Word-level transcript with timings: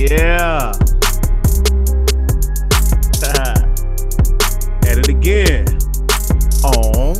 Yeah. 0.00 0.72
At 4.88 4.96
it 4.96 5.08
again. 5.08 5.66
On. 6.64 7.14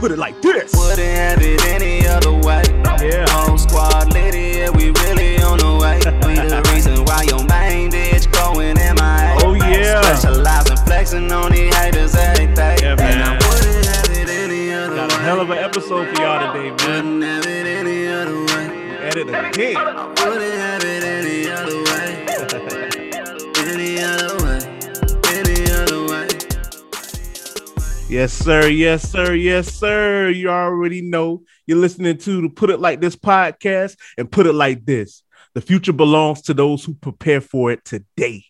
Put 0.00 0.10
it 0.10 0.18
like 0.18 0.42
this. 0.42 0.74
Wouldn't 0.74 0.98
have 0.98 1.40
it 1.40 1.64
any 1.66 2.08
other 2.08 2.32
way. 2.32 2.64
Yeah. 3.00 3.24
Whole 3.28 3.56
squad 3.56 4.12
lit 4.12 4.34
we 4.74 4.90
really 4.90 5.40
on 5.42 5.58
the 5.58 5.78
way. 5.80 6.00
We 6.26 6.34
the 6.34 6.68
reason 6.74 7.04
why 7.04 7.22
your 7.22 7.44
main 7.44 7.92
bitch 7.92 8.26
going 8.32 8.74
MIA. 8.78 9.36
Oh, 9.44 9.54
yeah. 9.54 10.02
Specializing 10.02 10.76
flexing 10.78 11.30
on 11.30 11.52
these 11.52 11.72
haters 11.76 12.16
every 12.16 12.52
day. 12.52 12.78
Yeah, 12.82 12.96
And 12.98 13.22
I 13.22 13.34
wouldn't 13.48 13.86
have 13.86 14.10
it 14.10 14.28
any 14.28 14.72
other 14.74 14.96
Got 14.96 15.12
a 15.12 15.16
hell 15.18 15.40
of 15.40 15.50
an 15.50 15.58
episode 15.58 16.08
for 16.08 16.20
y'all 16.20 16.52
today, 16.52 16.70
man. 16.84 17.20
Wouldn't 17.20 17.22
have 17.22 17.46
it 17.46 17.66
any 17.68 18.08
other 18.08 18.44
way. 18.46 19.06
At 19.06 19.16
it 19.16 19.28
again. 19.28 20.11
Yes, 28.12 28.34
sir. 28.34 28.68
Yes, 28.68 29.10
sir. 29.10 29.32
Yes, 29.32 29.72
sir. 29.72 30.28
You 30.28 30.50
already 30.50 31.00
know 31.00 31.44
you're 31.66 31.78
listening 31.78 32.18
to 32.18 32.42
the 32.42 32.50
Put 32.50 32.68
It 32.68 32.78
Like 32.78 33.00
This 33.00 33.16
podcast 33.16 33.96
and 34.18 34.30
put 34.30 34.44
it 34.44 34.52
like 34.52 34.84
this. 34.84 35.22
The 35.54 35.62
future 35.62 35.94
belongs 35.94 36.42
to 36.42 36.52
those 36.52 36.84
who 36.84 36.92
prepare 36.92 37.40
for 37.40 37.72
it 37.72 37.86
today. 37.86 38.44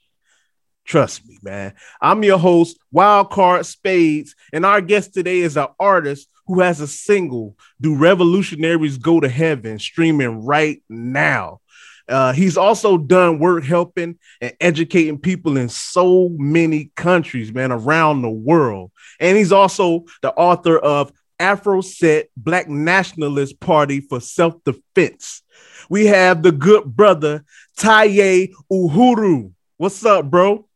Trust 0.85 1.25
me, 1.29 1.39
man. 1.45 1.75
I'm 2.01 2.25
your 2.25 2.39
host, 2.39 2.77
Wildcard 2.93 3.65
Spades, 3.65 4.35
and 4.53 4.67
our 4.67 4.81
guest 4.81 5.15
today 5.15 5.39
is 5.39 5.57
an 5.57 5.69
artist 5.79 6.29
who 6.49 6.59
has 6.59 6.81
a 6.81 6.89
single, 6.89 7.57
Do 7.81 7.95
Revolutionaries 7.95 8.99
Go 8.99 9.21
to 9.21 9.29
Heaven, 9.29 9.79
streaming 9.79 10.45
right 10.45 10.83
now. 10.89 11.61
Uh, 12.09 12.33
he's 12.33 12.57
also 12.57 12.99
done 12.99 13.39
work 13.39 13.65
helping 13.65 14.19
and 14.41 14.55
educating 14.61 15.19
people 15.19 15.57
in 15.57 15.69
so 15.69 16.31
many 16.39 16.91
countries, 16.97 17.53
man, 17.53 17.73
around 17.73 18.23
the 18.23 18.31
world. 18.31 18.91
And 19.21 19.37
he's 19.37 19.53
also 19.53 20.05
the 20.21 20.33
author 20.35 20.79
of 20.79 21.13
Afro 21.39 21.81
Set 21.81 22.29
Black 22.37 22.69
Nationalist 22.69 23.59
Party 23.61 24.01
for 24.01 24.21
Self 24.21 24.55
Defense. 24.65 25.43
We 25.91 26.07
have 26.07 26.43
the 26.43 26.53
good 26.53 26.85
brother 26.85 27.45
Taye 27.79 28.53
Uhuru. 28.71 29.53
What's 29.77 30.05
up, 30.05 30.31
bro? 30.31 30.69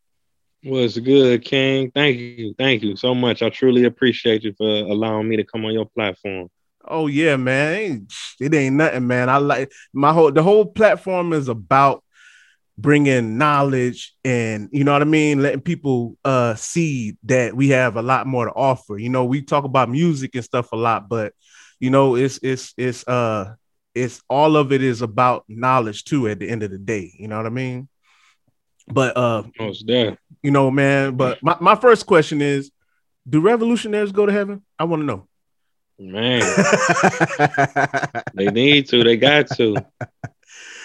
What's 0.63 0.99
good, 0.99 1.45
King? 1.45 1.93
Thank 1.93 2.19
you. 2.19 2.55
Thank 2.59 2.83
you 2.83 2.97
so 2.97 3.15
much. 3.15 3.43
I 3.43 3.51
truly 3.51 3.85
appreciate 3.85 4.43
you 4.43 4.53
for 4.59 4.67
allowing 4.67 5.29
me 5.29 5.37
to 5.37 5.45
come 5.45 5.65
on 5.65 5.73
your 5.73 5.87
platform. 5.87 6.49
Oh 6.89 7.07
yeah, 7.07 7.37
man. 7.37 7.75
Ain't- 7.75 8.13
It 8.41 8.55
ain't 8.55 8.77
nothing, 8.77 9.07
man. 9.07 9.29
I 9.31 9.39
like 9.39 9.73
my 9.95 10.13
whole 10.13 10.31
the 10.33 10.43
whole 10.43 10.67
platform 10.67 11.33
is 11.33 11.49
about 11.49 12.03
bringing 12.79 13.39
knowledge 13.39 14.15
and 14.25 14.69
you 14.73 14.85
know 14.85 14.93
what 14.93 15.03
I 15.03 15.07
mean, 15.07 15.43
letting 15.43 15.63
people 15.63 16.17
uh 16.25 16.55
see 16.57 17.17
that 17.25 17.57
we 17.57 17.71
have 17.71 17.97
a 17.97 18.03
lot 18.03 18.27
more 18.27 18.47
to 18.47 18.53
offer. 18.53 18.99
You 18.99 19.09
know, 19.09 19.25
we 19.25 19.43
talk 19.43 19.65
about 19.65 19.89
music 19.91 20.35
and 20.35 20.45
stuff 20.45 20.73
a 20.73 20.77
lot, 20.77 21.09
but 21.09 21.33
you 21.81 21.91
know, 21.91 22.17
it's 22.17 22.39
it's 22.43 22.75
it's 22.77 23.07
uh 23.09 23.55
it's 23.95 24.23
all 24.29 24.57
of 24.57 24.73
it 24.73 24.83
is 24.83 25.01
about 25.03 25.45
knowledge 25.49 26.05
too 26.05 26.29
at 26.29 26.39
the 26.39 26.49
end 26.49 26.63
of 26.63 26.71
the 26.71 26.79
day. 26.79 27.15
You 27.19 27.29
know 27.29 27.37
what 27.39 27.47
I 27.47 27.51
mean? 27.51 27.89
But 28.89 29.17
uh, 29.17 29.43
you 30.43 30.51
know, 30.51 30.71
man, 30.71 31.17
but 31.17 31.43
my, 31.43 31.57
my 31.61 31.75
first 31.75 32.07
question 32.07 32.41
is 32.43 32.71
do 33.29 33.41
revolutionaries 33.41 34.13
go 34.13 34.27
to 34.27 34.33
heaven? 34.33 34.63
I 34.79 34.85
want 34.85 35.01
to 35.03 35.07
know. 35.07 35.27
Man, 35.99 36.43
they 38.35 38.51
need 38.51 38.89
to. 38.89 39.03
They 39.03 39.17
got 39.17 39.49
to. 39.53 39.77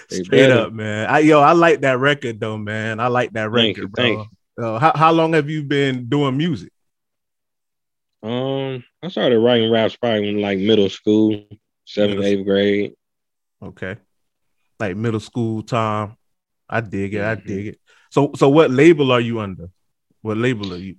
They 0.10 0.24
Straight 0.24 0.48
better. 0.48 0.60
up, 0.62 0.74
man. 0.74 1.10
I 1.10 1.20
yo, 1.20 1.40
I 1.42 1.52
like 1.52 1.82
that 1.82 2.00
record 2.00 2.40
though, 2.40 2.58
man. 2.58 3.00
I 3.00 3.08
like 3.08 3.34
that 3.34 3.52
Thank 3.52 3.76
record, 3.78 3.84
you, 3.84 3.88
bro. 3.90 4.04
thank 4.04 4.30
Uh, 4.58 4.80
how 4.80 4.92
how 4.96 5.12
long 5.12 5.34
have 5.34 5.50
you 5.50 5.64
been 5.64 6.08
doing 6.08 6.38
music? 6.38 6.72
Um, 8.24 8.84
I 9.02 9.08
started 9.10 9.40
writing 9.40 9.72
raps 9.72 9.96
probably 9.96 10.30
in 10.30 10.40
like 10.42 10.60
middle 10.60 10.90
school, 10.90 11.44
seventh, 11.86 12.20
Middle 12.20 12.26
eighth 12.40 12.46
grade. 12.46 12.94
Okay, 13.64 13.98
like 14.80 14.96
middle 14.96 15.20
school 15.20 15.62
time. 15.64 16.16
I 16.70 16.80
dig 16.82 17.16
it. 17.16 17.22
I 17.22 17.36
Mhm. 17.36 17.46
dig 17.46 17.68
it. 17.68 17.80
So 18.12 18.32
so 18.36 18.48
what 18.50 18.72
label 18.72 19.12
are 19.12 19.20
you 19.20 19.40
under? 19.42 19.70
What 20.22 20.38
label 20.38 20.74
are 20.74 20.78
you? 20.78 20.96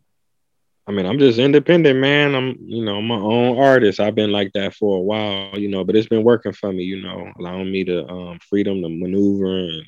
I 0.87 0.91
mean, 0.93 1.07
I'm 1.07 1.19
just 1.19 1.39
independent, 1.39 2.01
man. 2.01 2.35
I'm, 2.35 2.57
you 2.61 2.85
know, 2.85 2.97
I'm 2.97 3.07
my 3.07 3.17
own 3.17 3.57
artist. 3.59 4.01
I've 4.01 4.17
been 4.17 4.33
like 4.33 4.51
that 4.55 4.75
for 4.75 4.97
a 4.99 5.01
while, 5.01 5.57
you 5.59 5.69
know, 5.69 5.85
but 5.85 5.95
it's 5.95 6.09
been 6.09 6.25
working 6.25 6.53
for 6.53 6.73
me, 6.73 6.83
you 6.83 7.01
know, 7.01 7.31
allowing 7.39 7.71
me 7.71 7.85
to 7.85 8.07
um 8.09 8.39
freedom 8.49 8.83
to 8.83 8.89
maneuver 8.89 9.59
and 9.59 9.85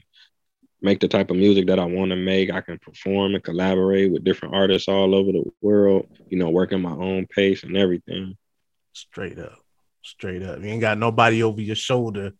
make 0.80 1.00
the 1.00 1.08
type 1.08 1.30
of 1.30 1.36
music 1.36 1.66
that 1.66 1.80
I 1.80 1.84
want 1.84 2.10
to 2.10 2.16
make. 2.16 2.52
I 2.52 2.60
can 2.60 2.78
perform 2.78 3.34
and 3.34 3.42
collaborate 3.42 4.12
with 4.12 4.22
different 4.22 4.54
artists 4.54 4.86
all 4.86 5.14
over 5.16 5.32
the 5.32 5.42
world, 5.62 6.06
you 6.28 6.38
know, 6.38 6.50
working 6.50 6.80
my 6.80 6.92
own 6.92 7.26
pace 7.26 7.64
and 7.64 7.76
everything. 7.76 8.36
Straight 8.92 9.38
up, 9.38 9.58
straight 10.02 10.44
up. 10.44 10.60
You 10.60 10.66
ain't 10.66 10.80
got 10.80 10.98
nobody 10.98 11.42
over 11.42 11.60
your 11.60 11.74
shoulder 11.76 12.32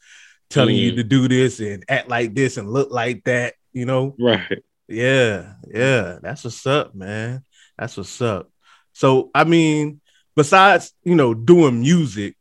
telling 0.48 0.76
you 0.76 0.92
Mm. 0.92 0.96
to 0.96 1.04
do 1.04 1.26
this 1.26 1.58
and 1.58 1.84
act 1.88 2.08
like 2.08 2.34
this 2.34 2.56
and 2.56 2.70
look 2.70 2.92
like 2.92 3.24
that. 3.24 3.54
You 3.72 3.86
know? 3.86 4.14
Right. 4.20 4.62
Yeah, 4.86 5.54
yeah, 5.66 6.18
that's 6.22 6.44
what's 6.44 6.64
up, 6.66 6.94
man. 6.94 7.42
That's 7.78 7.96
what's 7.96 8.20
up. 8.20 8.50
So, 8.92 9.30
I 9.34 9.44
mean, 9.44 10.00
besides 10.36 10.92
you 11.02 11.14
know 11.14 11.34
doing 11.34 11.80
music, 11.80 12.36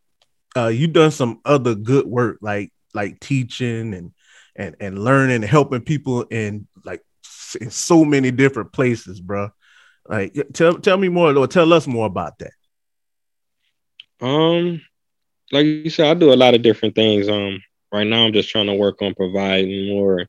uh, 0.55 0.67
you 0.67 0.87
done 0.87 1.11
some 1.11 1.41
other 1.45 1.75
good 1.75 2.05
work, 2.05 2.37
like 2.41 2.71
like 2.93 3.19
teaching 3.19 3.93
and 3.93 4.11
and 4.55 4.75
and 4.79 5.03
learning 5.03 5.37
and 5.37 5.45
helping 5.45 5.81
people 5.81 6.23
in 6.23 6.67
like 6.85 7.01
in 7.59 7.69
so 7.71 8.05
many 8.05 8.31
different 8.31 8.71
places, 8.71 9.19
bro. 9.19 9.49
Like, 10.07 10.35
tell 10.53 10.75
tell 10.75 10.97
me 10.97 11.09
more, 11.09 11.35
or 11.35 11.47
tell 11.47 11.71
us 11.73 11.87
more 11.87 12.05
about 12.05 12.37
that. 12.39 12.51
Um, 14.21 14.81
like 15.51 15.65
you 15.65 15.89
said, 15.89 16.07
I 16.07 16.13
do 16.13 16.33
a 16.33 16.35
lot 16.35 16.53
of 16.53 16.61
different 16.61 16.95
things. 16.95 17.27
Um, 17.29 17.61
right 17.91 18.07
now 18.07 18.25
I'm 18.25 18.33
just 18.33 18.49
trying 18.49 18.67
to 18.67 18.73
work 18.73 19.01
on 19.01 19.13
providing 19.15 19.87
more 19.87 20.27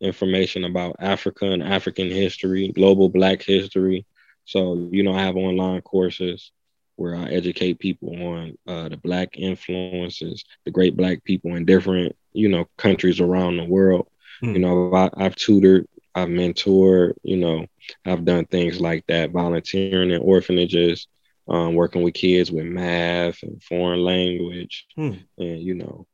information 0.00 0.64
about 0.64 0.96
Africa 0.98 1.46
and 1.46 1.62
African 1.62 2.10
history, 2.10 2.68
global 2.68 3.08
Black 3.08 3.42
history. 3.42 4.06
So, 4.44 4.88
you 4.92 5.02
know, 5.02 5.14
I 5.14 5.22
have 5.22 5.36
online 5.36 5.82
courses 5.82 6.52
where 6.96 7.16
I 7.16 7.24
educate 7.24 7.78
people 7.78 8.10
on 8.22 8.58
uh, 8.66 8.88
the 8.88 8.96
Black 8.96 9.36
influences, 9.38 10.44
the 10.64 10.70
great 10.70 10.96
Black 10.96 11.24
people 11.24 11.54
in 11.56 11.64
different, 11.64 12.14
you 12.32 12.48
know, 12.48 12.66
countries 12.78 13.20
around 13.20 13.56
the 13.56 13.64
world. 13.64 14.08
Hmm. 14.40 14.54
You 14.54 14.60
know, 14.60 14.94
I, 14.94 15.10
I've 15.16 15.34
tutored, 15.36 15.86
I've 16.14 16.28
mentored, 16.28 17.14
you 17.22 17.36
know, 17.36 17.66
I've 18.04 18.24
done 18.24 18.46
things 18.46 18.80
like 18.80 19.04
that, 19.08 19.30
volunteering 19.32 20.10
in 20.10 20.20
orphanages, 20.22 21.08
um, 21.48 21.74
working 21.74 22.02
with 22.02 22.14
kids 22.14 22.50
with 22.52 22.64
math 22.66 23.42
and 23.42 23.62
foreign 23.62 24.00
language, 24.04 24.86
Hmm. 24.96 25.14
and 25.38 25.60
you 25.60 25.74
know, 25.74 26.06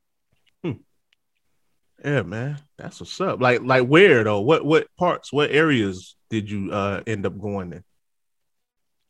Yeah, 2.05 2.23
man, 2.23 2.59
that's 2.79 3.01
what's 3.01 3.21
up. 3.21 3.41
Like 3.41 3.61
like 3.63 3.87
where 3.87 4.25
though? 4.25 4.41
What 4.41 4.65
what 4.65 4.87
parts? 4.97 5.33
What 5.33 5.51
areas 5.51 6.17
did 6.31 6.51
you 6.51 6.73
uh 6.73 7.03
end 7.07 7.27
up 7.27 7.39
going 7.39 7.73
in? 7.75 7.85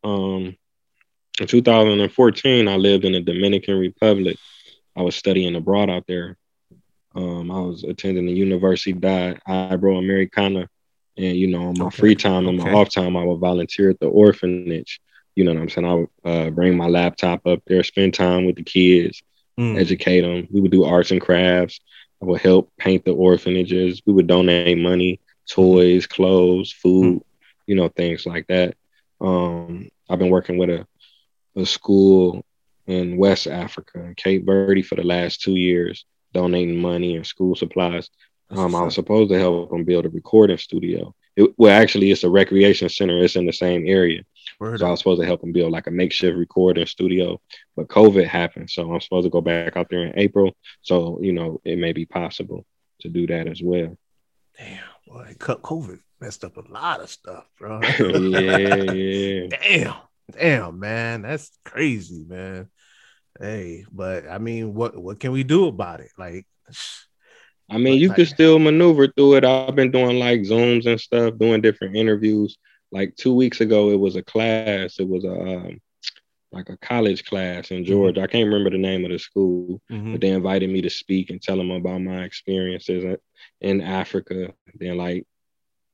Um, 0.04 0.56
in 1.40 1.46
2014, 1.46 2.68
I 2.68 2.76
lived 2.76 3.04
in 3.04 3.12
the 3.12 3.20
Dominican 3.20 3.78
Republic. 3.78 4.36
I 4.96 5.02
was 5.02 5.16
studying 5.16 5.54
abroad 5.56 5.90
out 5.90 6.04
there. 6.06 6.36
Um, 7.14 7.50
I 7.50 7.60
was 7.60 7.84
attending 7.84 8.26
the 8.26 8.40
Universidad 8.40 9.38
Iberoamericana, 9.48 10.66
and 11.16 11.36
you 11.36 11.48
know, 11.48 11.68
on 11.68 11.78
my 11.78 11.86
Okay, 11.86 11.96
free 11.96 12.14
time 12.14 12.48
and 12.48 12.58
my 12.58 12.66
okay. 12.66 12.72
off 12.72 12.90
time, 12.90 13.16
I 13.16 13.24
would 13.24 13.38
volunteer 13.40 13.90
at 13.90 14.00
the 14.00 14.06
orphanage. 14.08 14.88
You 15.22 15.32
know 15.32 15.40
what 15.40 15.50
I'm 15.50 15.56
saying? 15.56 15.76
I 15.76 15.84
would 15.84 16.00
uh, 16.24 16.50
bring 16.50 16.66
my 16.76 16.86
laptop 16.86 17.46
up 17.46 17.60
there, 17.66 17.82
spend 17.82 18.14
time 18.14 18.44
with 18.44 18.56
the 18.56 18.62
kids, 18.62 19.22
Mm. 19.58 19.78
educate 19.78 20.20
them. 20.22 20.46
We 20.50 20.60
would 20.60 20.70
do 20.72 20.84
arts 20.84 21.10
and 21.10 21.20
crafts. 21.20 21.80
I 22.22 22.26
would 22.26 22.41
help 22.41 22.70
paint 22.78 23.04
the 23.04 23.12
orphanages. 23.12 24.03
We 24.06 24.12
would 24.14 24.26
donate 24.26 24.66
money, 24.68 25.08
toys, 25.48 26.06
clothes, 26.06 26.72
food, 26.72 27.22
you 27.66 27.74
know, 27.74 27.88
things 27.88 28.24
like 28.26 28.46
that. 28.48 28.74
Um, 29.20 29.88
I've 30.08 30.18
been 30.18 30.30
working 30.30 30.58
with 30.58 30.70
a, 30.70 30.86
a 31.56 31.66
school 31.66 32.44
in 32.86 33.16
West 33.16 33.46
Africa, 33.46 34.04
in 34.04 34.14
Cape 34.14 34.44
Verde, 34.44 34.82
for 34.82 34.96
the 34.96 35.04
last 35.04 35.42
two 35.42 35.56
years, 35.56 36.04
donating 36.32 36.80
money 36.80 37.16
and 37.16 37.26
school 37.26 37.54
supplies. 37.54 38.10
Um, 38.50 38.74
I 38.74 38.82
was 38.82 38.96
supposed 38.96 39.30
to 39.30 39.38
help 39.38 39.70
them 39.70 39.84
build 39.84 40.06
a 40.06 40.10
recording 40.10 40.58
studio. 40.58 41.14
It, 41.36 41.54
well, 41.56 41.80
actually, 41.80 42.10
it's 42.10 42.24
a 42.24 42.30
recreation 42.30 42.88
center. 42.88 43.22
It's 43.22 43.36
in 43.36 43.46
the 43.46 43.52
same 43.52 43.86
area. 43.86 44.24
Word 44.58 44.80
So 44.80 44.86
I 44.86 44.90
was 44.90 44.98
supposed 44.98 45.20
to 45.20 45.26
help 45.26 45.40
them 45.40 45.52
build 45.52 45.70
like 45.70 45.86
a 45.86 45.92
makeshift 45.92 46.36
recording 46.36 46.86
studio, 46.86 47.40
but 47.76 47.88
COVID 47.88 48.26
happened. 48.26 48.70
So 48.70 48.92
I'm 48.92 49.00
supposed 49.00 49.26
to 49.26 49.30
go 49.30 49.40
back 49.40 49.76
out 49.76 49.88
there 49.88 50.06
in 50.06 50.18
April. 50.18 50.56
So, 50.82 51.20
you 51.22 51.32
know, 51.32 51.60
it 51.64 51.78
may 51.78 51.92
be 51.92 52.04
possible 52.04 52.66
to 53.02 53.08
do 53.08 53.28
that 53.28 53.46
as 53.46 53.62
well. 53.62 53.96
Damn, 54.58 54.82
boy, 55.06 55.36
cut 55.38 55.62
COVID 55.62 56.00
messed 56.20 56.44
up 56.44 56.56
a 56.56 56.72
lot 56.72 57.00
of 57.00 57.10
stuff, 57.10 57.44
bro. 57.58 57.80
yeah, 57.82 58.76
yeah. 58.92 59.46
Damn, 59.48 59.94
damn, 60.32 60.78
man, 60.78 61.22
that's 61.22 61.50
crazy, 61.64 62.24
man. 62.26 62.68
Hey, 63.40 63.84
but 63.90 64.28
I 64.28 64.38
mean, 64.38 64.74
what 64.74 64.96
what 65.00 65.20
can 65.20 65.32
we 65.32 65.44
do 65.44 65.66
about 65.66 66.00
it? 66.00 66.10
Like, 66.18 66.46
I 67.70 67.78
mean, 67.78 67.98
you 67.98 68.08
Like- 68.08 68.16
could 68.16 68.28
still 68.28 68.58
maneuver 68.58 69.08
through 69.08 69.36
it. 69.36 69.44
I've 69.44 69.74
been 69.76 69.90
doing 69.92 70.18
like 70.18 70.40
Zooms 70.42 70.86
and 70.86 71.00
stuff, 71.00 71.38
doing 71.38 71.60
different 71.60 71.96
interviews. 71.96 72.58
Like 72.92 73.14
two 73.16 73.32
weeks 73.34 73.60
ago, 73.60 73.90
it 73.90 74.00
was 74.00 74.16
a 74.16 74.22
class. 74.22 74.98
It 74.98 75.08
was 75.08 75.24
a 75.24 75.32
um, 75.32 75.80
like 76.52 76.68
a 76.68 76.76
college 76.78 77.24
class 77.24 77.70
in 77.70 77.84
Georgia. 77.84 78.22
I 78.22 78.26
can't 78.26 78.46
remember 78.46 78.70
the 78.70 78.78
name 78.78 79.04
of 79.04 79.12
the 79.12 79.18
school, 79.20 79.80
Mhm. 79.90 80.12
but 80.12 80.20
they 80.20 80.30
invited 80.30 80.68
me 80.68 80.82
to 80.82 80.90
speak 80.90 81.30
and 81.30 81.40
tell 81.40 81.56
them 81.56 81.70
about 81.70 82.02
my 82.02 82.24
experiences 82.24 83.04
in- 83.04 83.18
in 83.60 83.80
Africa. 83.80 84.52
Then, 84.74 84.96
like 84.96 85.24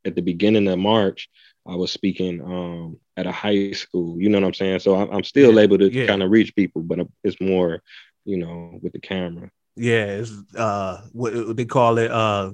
at 0.07 0.15
the 0.15 0.23
beginning 0.23 0.69
of 0.69 0.79
March, 0.79 1.29
I 1.67 1.75
was 1.77 1.93
speaking 1.93 2.41
um, 2.43 2.99
at 3.17 3.27
a 3.27 3.33
high 3.33 3.73
school. 3.73 4.21
You 4.21 4.31
know 4.31 4.41
what 4.41 4.47
I'm 4.47 4.55
saying? 4.55 4.81
So 4.81 4.97
I'm, 4.97 5.11
I'm 5.11 5.25
still 5.25 5.59
Yeah, 5.59 5.63
able 5.63 5.79
to 5.79 5.91
yeah. 5.91 6.07
kind 6.07 6.23
of 6.23 6.31
reach 6.31 6.55
people, 6.55 6.83
but 6.83 7.01
it's 7.25 7.41
more, 7.41 7.83
you 8.25 8.39
know, 8.39 8.79
with 8.83 8.93
the 8.93 9.01
camera. 9.01 9.51
Yeah, 9.77 10.07
it's 10.23 10.33
uh 10.57 11.03
what 11.13 11.57
they 11.57 11.65
call 11.67 11.99
it 11.99 12.11
uh 12.11 12.53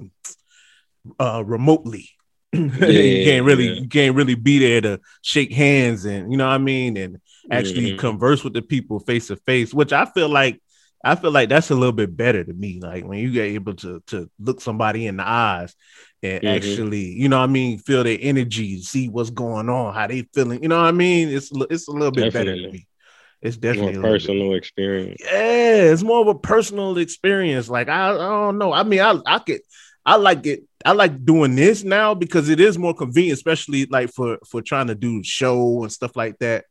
uh 1.19 1.43
remotely. 1.45 2.09
you 2.53 3.19
can't 3.23 3.45
really 3.45 3.67
yeah. 3.67 3.81
you 3.81 3.87
can't 3.89 4.15
really 4.15 4.35
be 4.35 4.59
there 4.59 4.81
to 4.81 4.99
shake 5.21 5.51
hands 5.51 6.05
and 6.05 6.31
you 6.31 6.37
know 6.37 6.45
what 6.47 6.53
I 6.53 6.59
mean 6.59 6.97
and 6.97 7.17
actually 7.51 7.93
Mhm. 7.93 7.97
converse 7.97 8.43
with 8.43 8.53
the 8.53 8.61
people 8.61 8.99
face 8.99 9.27
to 9.27 9.35
face, 9.37 9.73
which 9.73 9.91
I 9.93 10.05
feel 10.05 10.29
like 10.29 10.61
I 11.03 11.15
feel 11.15 11.31
like 11.31 11.49
that's 11.49 11.69
a 11.69 11.75
little 11.75 11.91
bit 11.93 12.15
better 12.15 12.43
to 12.43 12.53
me. 12.53 12.79
Like 12.81 13.05
when 13.05 13.19
you 13.19 13.31
get 13.31 13.43
able 13.45 13.75
to 13.75 14.01
to 14.07 14.29
look 14.39 14.61
somebody 14.61 15.07
in 15.07 15.17
the 15.17 15.27
eyes 15.27 15.75
and 16.21 16.43
Mhm. 16.43 16.47
actually, 16.47 17.13
you 17.13 17.27
know 17.29 17.39
what 17.39 17.49
I 17.49 17.53
mean, 17.53 17.79
feel 17.79 18.03
their 18.03 18.17
energy, 18.21 18.81
see 18.81 19.09
what's 19.09 19.29
going 19.29 19.69
on, 19.69 19.93
how 19.93 20.07
they 20.07 20.23
feeling. 20.33 20.63
You 20.63 20.69
know 20.69 20.79
what 20.81 20.87
I 20.87 20.91
mean? 20.91 21.29
It's 21.29 21.51
a 21.51 21.67
it's 21.69 21.87
a 21.87 21.91
little 21.91 22.11
bit 22.11 22.31
better 22.31 22.55
to 22.55 22.63
me. 22.71 22.87
It's 23.41 23.57
definitely 23.57 23.93
bit 23.93 24.01
personal 24.01 24.53
experience. 24.53 25.21
yeah, 25.23 25.91
it's 25.91 26.03
more 26.03 26.21
of 26.21 26.27
a 26.27 26.35
personal 26.35 26.97
experience. 26.97 27.69
Like 27.69 27.89
I, 27.89 28.11
I 28.11 28.17
don't 28.17 28.57
know. 28.57 28.73
I 28.73 28.83
mean, 28.83 28.99
I 29.01 29.15
I 29.25 29.39
could 29.39 29.61
I 30.05 30.15
like 30.15 30.45
it. 30.45 30.63
I 30.85 30.91
like 30.93 31.25
doing 31.25 31.55
this 31.55 31.83
now 31.83 32.13
because 32.13 32.49
it 32.49 32.59
is 32.59 32.77
more 32.77 32.93
convenient, 32.93 33.37
especially 33.37 33.85
like 33.85 34.11
for 34.11 34.37
for 34.49 34.61
trying 34.61 34.87
to 34.87 34.95
do 34.95 35.23
show 35.23 35.83
and 35.83 35.91
stuff 35.91 36.15
like 36.15 36.39
that. 36.39 36.65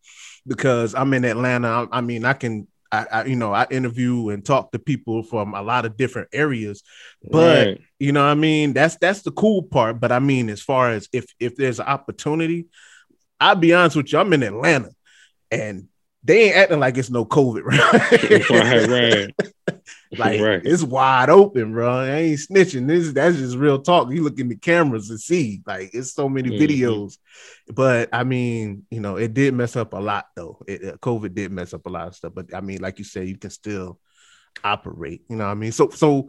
Because 0.46 0.94
I'm 0.94 1.14
in 1.14 1.24
Atlanta. 1.24 1.68
I, 1.92 1.98
I 1.98 2.00
mean, 2.00 2.24
I 2.24 2.32
can. 2.32 2.66
I, 2.92 3.06
I, 3.10 3.24
you 3.24 3.36
know, 3.36 3.52
I 3.52 3.66
interview 3.70 4.28
and 4.28 4.44
talk 4.44 4.72
to 4.72 4.78
people 4.78 5.22
from 5.22 5.54
a 5.54 5.62
lot 5.62 5.86
of 5.86 5.96
different 5.96 6.28
areas, 6.32 6.82
but 7.30 7.68
Right. 7.68 7.80
you 7.98 8.12
know 8.12 8.22
what 8.24 8.30
I 8.30 8.34
mean? 8.34 8.74
That's 8.74 8.96
that's 8.96 9.22
the 9.22 9.32
cool 9.32 9.62
part. 9.62 10.00
But 10.00 10.12
I 10.12 10.18
mean, 10.18 10.50
as 10.50 10.60
far 10.62 10.90
as 10.90 11.08
if 11.12 11.26
if 11.40 11.56
there's 11.56 11.80
an 11.80 11.86
opportunity, 11.86 12.66
I'll 13.40 13.56
be 13.56 13.72
honest 13.74 13.96
with 13.96 14.12
you, 14.12 14.18
I'm 14.18 14.32
in 14.32 14.42
Atlanta 14.42 14.90
and 15.50 15.88
they 16.24 16.44
ain't 16.44 16.56
acting 16.56 16.80
like 16.80 16.96
it's 16.96 17.10
no 17.10 17.24
COVID, 17.24 17.62
right? 17.64 18.50
right, 18.50 18.88
right. 18.88 19.34
Like 20.14 20.40
right. 20.42 20.60
it's 20.62 20.82
wide 20.82 21.30
open, 21.30 21.72
bro. 21.72 21.88
I 21.90 22.10
ain't 22.10 22.38
snitching. 22.38 22.86
This 22.86 23.12
that's 23.12 23.38
just 23.38 23.56
real 23.56 23.80
talk. 23.80 24.10
You 24.12 24.22
look 24.22 24.38
in 24.38 24.48
the 24.48 24.56
cameras 24.56 25.08
and 25.08 25.18
see, 25.18 25.62
like 25.66 25.90
it's 25.94 26.12
so 26.12 26.28
many 26.28 26.50
Mhm. 26.50 26.60
videos. 26.60 27.16
But 27.72 28.10
I 28.12 28.22
mean, 28.24 28.84
you 28.90 29.00
know, 29.00 29.16
it 29.16 29.32
did 29.32 29.54
mess 29.54 29.74
up 29.74 29.94
a 29.94 29.98
lot 29.98 30.26
though. 30.36 30.62
It, 30.68 30.84
uh, 30.84 30.96
COVID 30.98 31.32
did 31.34 31.50
mess 31.50 31.72
up 31.72 31.86
a 31.86 31.88
lot 31.88 32.08
of 32.08 32.14
stuff. 32.14 32.32
But 32.34 32.54
I 32.54 32.60
mean, 32.60 32.82
like 32.82 32.98
you 32.98 33.06
said, 33.06 33.26
you 33.26 33.38
can 33.38 33.48
still 33.50 33.98
operate. 34.62 35.22
You 35.30 35.36
know 35.36 35.46
what 35.46 35.52
I 35.52 35.54
mean? 35.54 35.72
So 35.72 35.88
so 35.88 36.28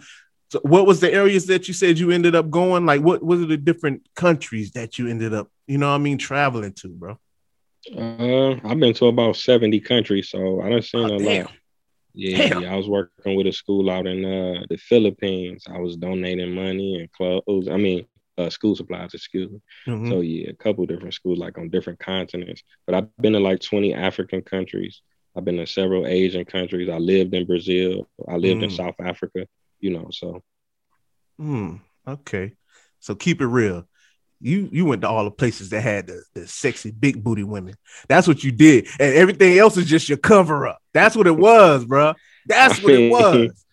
so 0.50 0.60
what 0.63 0.86
was 0.86 1.01
the 1.01 1.12
areas 1.13 1.48
that 1.48 1.68
you 1.68 1.74
said 1.74 2.00
you 2.00 2.12
ended 2.12 2.36
up 2.36 2.50
going? 2.50 2.86
Like 2.86 3.01
what 3.01 3.22
was 3.22 3.45
the 3.45 3.57
different 3.57 4.07
countries 4.16 4.72
that 4.72 4.98
you 4.98 5.07
ended 5.10 5.34
up, 5.34 5.50
you 5.68 5.78
know 5.78 5.90
what 5.90 5.95
I 5.95 6.00
mean, 6.00 6.18
traveling 6.18 6.74
to, 6.74 6.88
bro? 6.90 7.19
Uh, 7.91 8.56
I've 8.63 8.80
been 8.80 8.94
to 8.95 9.07
about 9.07 9.35
70 9.35 9.80
countries, 9.80 10.30
so 10.30 10.62
I 10.62 10.69
done 10.69 10.81
seen 10.81 11.09
Oh, 11.09 11.15
a 11.15 11.19
damn. 11.19 11.45
lot. 11.45 11.51
Yeah, 12.15 12.38
yeah, 12.47 12.74
I 12.74 12.77
was 12.77 12.88
working 12.88 13.35
with 13.35 13.47
a 13.47 13.51
school 13.51 13.89
out 13.89 14.07
in 14.07 14.24
uh, 14.24 14.63
the 14.69 14.77
Philippines. 14.77 15.65
I 15.68 15.80
was 15.80 15.97
donating 15.97 16.53
money 16.53 17.00
and 17.00 17.12
clothes. 17.12 17.68
I 17.68 17.77
mean, 17.77 18.06
uh, 18.38 18.50
school 18.50 18.75
supplies, 18.75 19.13
excuse 19.13 19.51
me. 19.51 19.59
Mhm. 19.88 20.09
So 20.09 20.21
yeah, 20.21 20.50
a 20.50 20.53
couple 20.53 20.85
different 20.85 21.13
schools, 21.15 21.39
like 21.39 21.57
on 21.57 21.69
different 21.69 22.00
continents. 22.00 22.63
But 22.85 22.95
I've 22.95 23.18
been 23.18 23.33
to 23.33 23.39
like 23.39 23.62
20 23.62 23.94
African 23.94 24.41
countries. 24.44 25.01
I've 25.35 25.45
been 25.45 25.57
to 25.57 25.68
several 25.68 26.07
Asian 26.07 26.45
countries. 26.45 26.89
I 26.89 27.00
lived 27.00 27.33
in 27.33 27.45
Brazil. 27.45 28.07
I 28.27 28.35
lived 28.38 28.63
in 28.63 28.69
Mm. 28.69 28.77
South 28.77 28.95
Africa. 29.00 29.47
You 29.80 29.91
know, 29.91 30.07
so 30.12 30.44
Hmm. 31.38 31.75
Okay. 32.07 32.53
So 33.00 33.15
keep 33.15 33.41
it 33.41 33.47
real. 33.47 33.88
You 34.44 34.69
you 34.72 34.86
went 34.86 35.01
to 35.01 35.10
all 35.10 35.24
the 35.24 35.31
places 35.31 35.69
that 35.69 35.81
had 35.81 36.07
the, 36.07 36.22
the 36.34 36.48
sexy 36.48 36.92
big 36.92 37.24
booty 37.24 37.44
women. 37.44 37.75
That's 38.10 38.28
what 38.28 38.44
you 38.44 38.51
did, 38.51 38.88
and 39.00 39.16
everything 39.16 39.57
else 39.57 39.78
is 39.78 39.86
just 39.86 40.10
your 40.10 40.18
cover 40.18 40.68
up. 40.68 40.80
That's 40.94 41.16
what 41.16 41.28
it 41.28 41.38
was, 41.38 41.86
bro. 41.86 42.13
That's 42.45 42.81
what 42.84 42.94
it 42.94 43.10
was. 43.12 43.66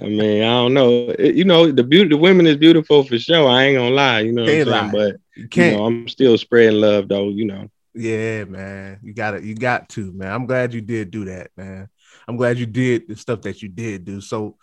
I 0.00 0.06
mean, 0.06 0.42
I 0.42 0.46
don't 0.46 0.74
know. 0.74 1.10
It- 1.18 1.34
you 1.34 1.44
know, 1.44 1.70
the 1.70 1.84
beauty, 1.84 2.10
the 2.10 2.16
women 2.16 2.46
is 2.46 2.56
beautiful 2.56 3.04
for 3.04 3.18
sure. 3.18 3.48
I 3.48 3.64
ain't 3.64 3.78
gonna 3.78 3.94
lie. 3.94 4.20
You 4.20 4.32
know 4.32 4.42
what 4.42 4.50
I'm 4.50 4.64
saying? 4.64 4.90
But 4.92 5.16
you 5.36 5.42
you 5.42 5.48
can't. 5.48 5.76
know, 5.76 5.86
I'm 5.86 6.08
still 6.08 6.36
spreading 6.38 6.80
love 6.80 7.08
though. 7.08 7.28
You 7.30 7.46
know. 7.46 7.68
yeah, 7.94 8.44
man. 8.44 9.00
You 9.02 9.14
got 9.14 9.34
it. 9.34 9.44
You 9.44 9.54
got 9.54 9.88
to, 9.90 10.12
man. 10.12 10.32
I'm 10.32 10.46
glad 10.46 10.74
you 10.74 10.80
did 10.80 11.10
do 11.10 11.26
that, 11.26 11.50
man. 11.56 11.88
I'm 12.28 12.36
glad 12.36 12.58
you 12.58 12.66
did 12.66 13.08
the 13.08 13.16
stuff 13.16 13.42
that 13.42 13.62
you 13.62 13.68
did 13.68 14.04
do. 14.04 14.20
So, 14.20 14.56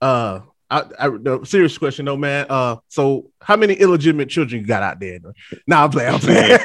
uh, 0.00 0.40
I, 0.68 0.82
I 0.98 1.08
the 1.08 1.40
serious 1.44 1.78
question 1.78 2.06
though, 2.06 2.16
man. 2.16 2.46
Uh, 2.48 2.76
so 2.88 3.30
how 3.40 3.56
many 3.56 3.74
illegitimate 3.74 4.28
children 4.28 4.60
you 4.60 4.66
got 4.66 4.82
out 4.82 4.98
there? 4.98 5.20
Though? 5.20 5.32
Nah, 5.66 5.84
I'm 5.84 5.90
playing. 5.90 6.14
I'm 6.14 6.20
playing. 6.20 6.58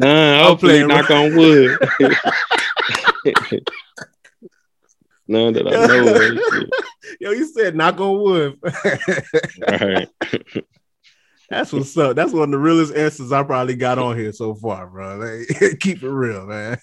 Nah, 0.00 0.44
hopefully, 0.48 0.84
playing, 0.84 0.88
knock 0.88 1.10
on 1.10 1.36
wood. 1.36 1.78
None 5.28 5.52
that 5.52 5.68
I 5.68 5.70
know. 5.86 6.38
Yo, 7.20 7.30
you 7.30 7.46
said 7.46 7.76
knock 7.76 8.00
on 8.00 8.20
wood. 8.20 8.58
Right. 9.68 10.08
That's 11.48 11.72
what's 11.72 11.96
up. 11.96 12.16
That's 12.16 12.32
one 12.32 12.44
of 12.44 12.50
the 12.50 12.58
realest 12.58 12.94
answers 12.94 13.32
I 13.32 13.42
probably 13.42 13.74
got 13.74 13.98
on 13.98 14.16
here 14.16 14.32
so 14.32 14.54
far, 14.54 14.86
bro. 14.86 15.16
Like, 15.16 15.80
keep 15.80 16.02
it 16.02 16.08
real, 16.08 16.46
man. 16.46 16.78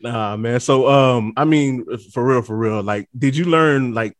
nah, 0.00 0.36
man. 0.36 0.60
So, 0.60 0.86
um, 0.86 1.32
I 1.34 1.46
mean, 1.46 1.86
for 2.12 2.22
real, 2.22 2.42
for 2.42 2.56
real. 2.56 2.82
Like, 2.82 3.08
did 3.18 3.36
you 3.36 3.46
learn 3.46 3.94
like 3.94 4.16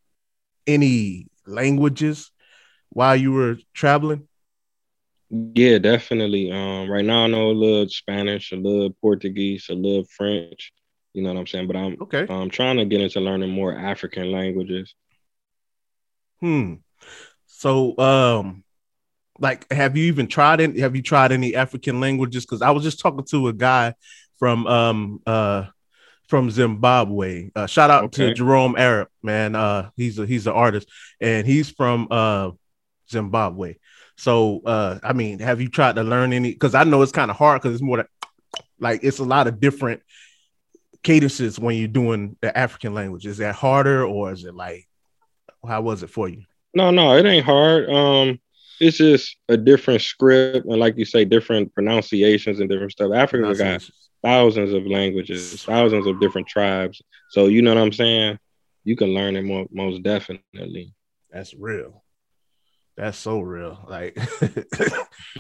any 0.67 1.27
languages 1.47 2.31
while 2.91 3.17
you 3.17 3.33
were 3.33 3.59
traveling? 3.75 4.29
Yeah, 5.31 5.79
definitely. 5.79 6.51
Um, 6.51 6.91
right 6.91 7.05
now 7.05 7.25
I 7.25 7.27
know 7.29 7.51
a 7.51 7.53
little 7.53 7.89
Spanish, 7.89 8.51
a 8.53 8.57
little 8.57 8.91
Portuguese, 9.01 9.67
a 9.71 9.75
little 9.75 10.05
French. 10.05 10.73
You 11.13 11.23
know 11.23 11.33
what 11.33 11.41
I'm 11.41 11.47
saying? 11.47 11.67
But 11.69 11.77
I'm 11.77 11.97
Okay. 12.01 12.29
I'm 12.29 12.51
trying 12.51 12.77
to 12.79 12.85
get 12.85 13.01
into 13.01 13.21
learning 13.21 13.51
more 13.51 13.77
African 13.77 14.33
languages. 14.33 14.95
Hmm. 16.41 16.75
So, 17.47 17.99
um, 17.99 18.65
like, 19.39 19.71
have 19.73 19.97
you 19.97 20.07
even 20.07 20.29
tried 20.29 20.61
any? 20.61 20.81
Have 20.81 20.97
you 20.97 21.03
tried 21.03 21.33
any 21.33 21.57
African 21.57 22.01
languages? 22.01 22.47
Because 22.47 22.63
I 22.63 22.71
was 22.71 22.85
just 22.85 23.01
talking 23.01 23.25
to 23.31 23.49
a 23.49 23.53
guy 23.53 23.95
from 24.39 24.67
um 24.67 25.21
uh 25.27 25.67
from 26.31 26.49
Zimbabwe. 26.49 27.51
Uh, 27.55 27.67
shout 27.67 27.91
out 27.91 28.13
to 28.13 28.33
Jerome 28.33 28.77
Arab, 28.79 29.09
man. 29.21 29.57
Uh, 29.57 29.91
he's 29.97 30.19
a 30.19 30.25
he's 30.25 30.47
an 30.47 30.53
artist, 30.53 30.89
and 31.21 31.45
he's 31.47 31.69
from 31.69 32.07
uh 32.11 32.53
Zimbabwe. 33.11 33.75
So, 34.17 34.61
uh, 34.65 35.01
I 35.03 35.13
mean, 35.13 35.41
have 35.41 35.61
you 35.61 35.69
tried 35.69 35.97
to 35.97 36.05
learn 36.05 36.33
any? 36.33 36.53
Because 36.53 36.75
I 36.75 36.85
know 36.85 37.03
it's 37.03 37.11
kind 37.11 37.31
of 37.31 37.37
hard 37.37 37.61
because 37.61 37.75
it's 37.75 37.83
more 37.83 38.07
like, 38.79 39.01
it's 39.03 39.19
a 39.19 39.25
lot 39.25 39.49
of 39.49 39.61
different 39.61 40.03
cadences 41.03 41.59
when 41.59 41.77
you're 41.77 41.89
doing 41.89 42.37
the 42.41 42.57
African 42.57 42.95
language. 42.95 43.27
Is 43.27 43.39
that 43.39 43.57
harder, 43.57 44.05
or 44.05 44.31
is 44.33 44.45
it 44.45 44.55
like 44.55 44.87
how 45.67 45.83
was 45.83 46.03
it 46.05 46.11
for 46.11 46.29
you? 46.29 46.45
No, 46.75 46.91
no, 46.93 47.17
it 47.17 47.27
ain't 47.27 47.45
hard. 47.45 47.91
Um, 47.91 48.39
it's 48.79 48.99
just 48.99 49.37
a 49.49 49.57
different 49.57 50.01
script 50.01 50.67
and 50.67 50.79
like 50.79 50.97
you 50.97 51.05
say, 51.05 51.25
different 51.25 51.75
pronunciations 51.75 52.61
and 52.61 52.71
different 52.71 52.93
stuff. 52.93 53.13
Africa 53.13 53.53
got. 53.55 53.91
Thousands 54.23 54.73
of 54.73 54.87
languages, 54.87 55.63
thousands 55.65 56.07
of 56.07 56.21
different 56.21 56.47
tribes. 56.49 57.01
So 57.31 57.47
you 57.47 57.63
know 57.63 57.75
what 57.75 57.81
I'm 57.83 57.93
saying? 57.93 58.39
You 58.85 58.97
can 58.97 59.09
learn 59.15 59.37
it 59.37 59.43
more, 59.43 59.67
most 59.71 60.03
definitely. 60.03 60.95
That's 61.31 61.55
real. 61.55 62.03
That's 62.97 63.17
so 63.19 63.41
real. 63.41 63.85
Like 63.89 64.17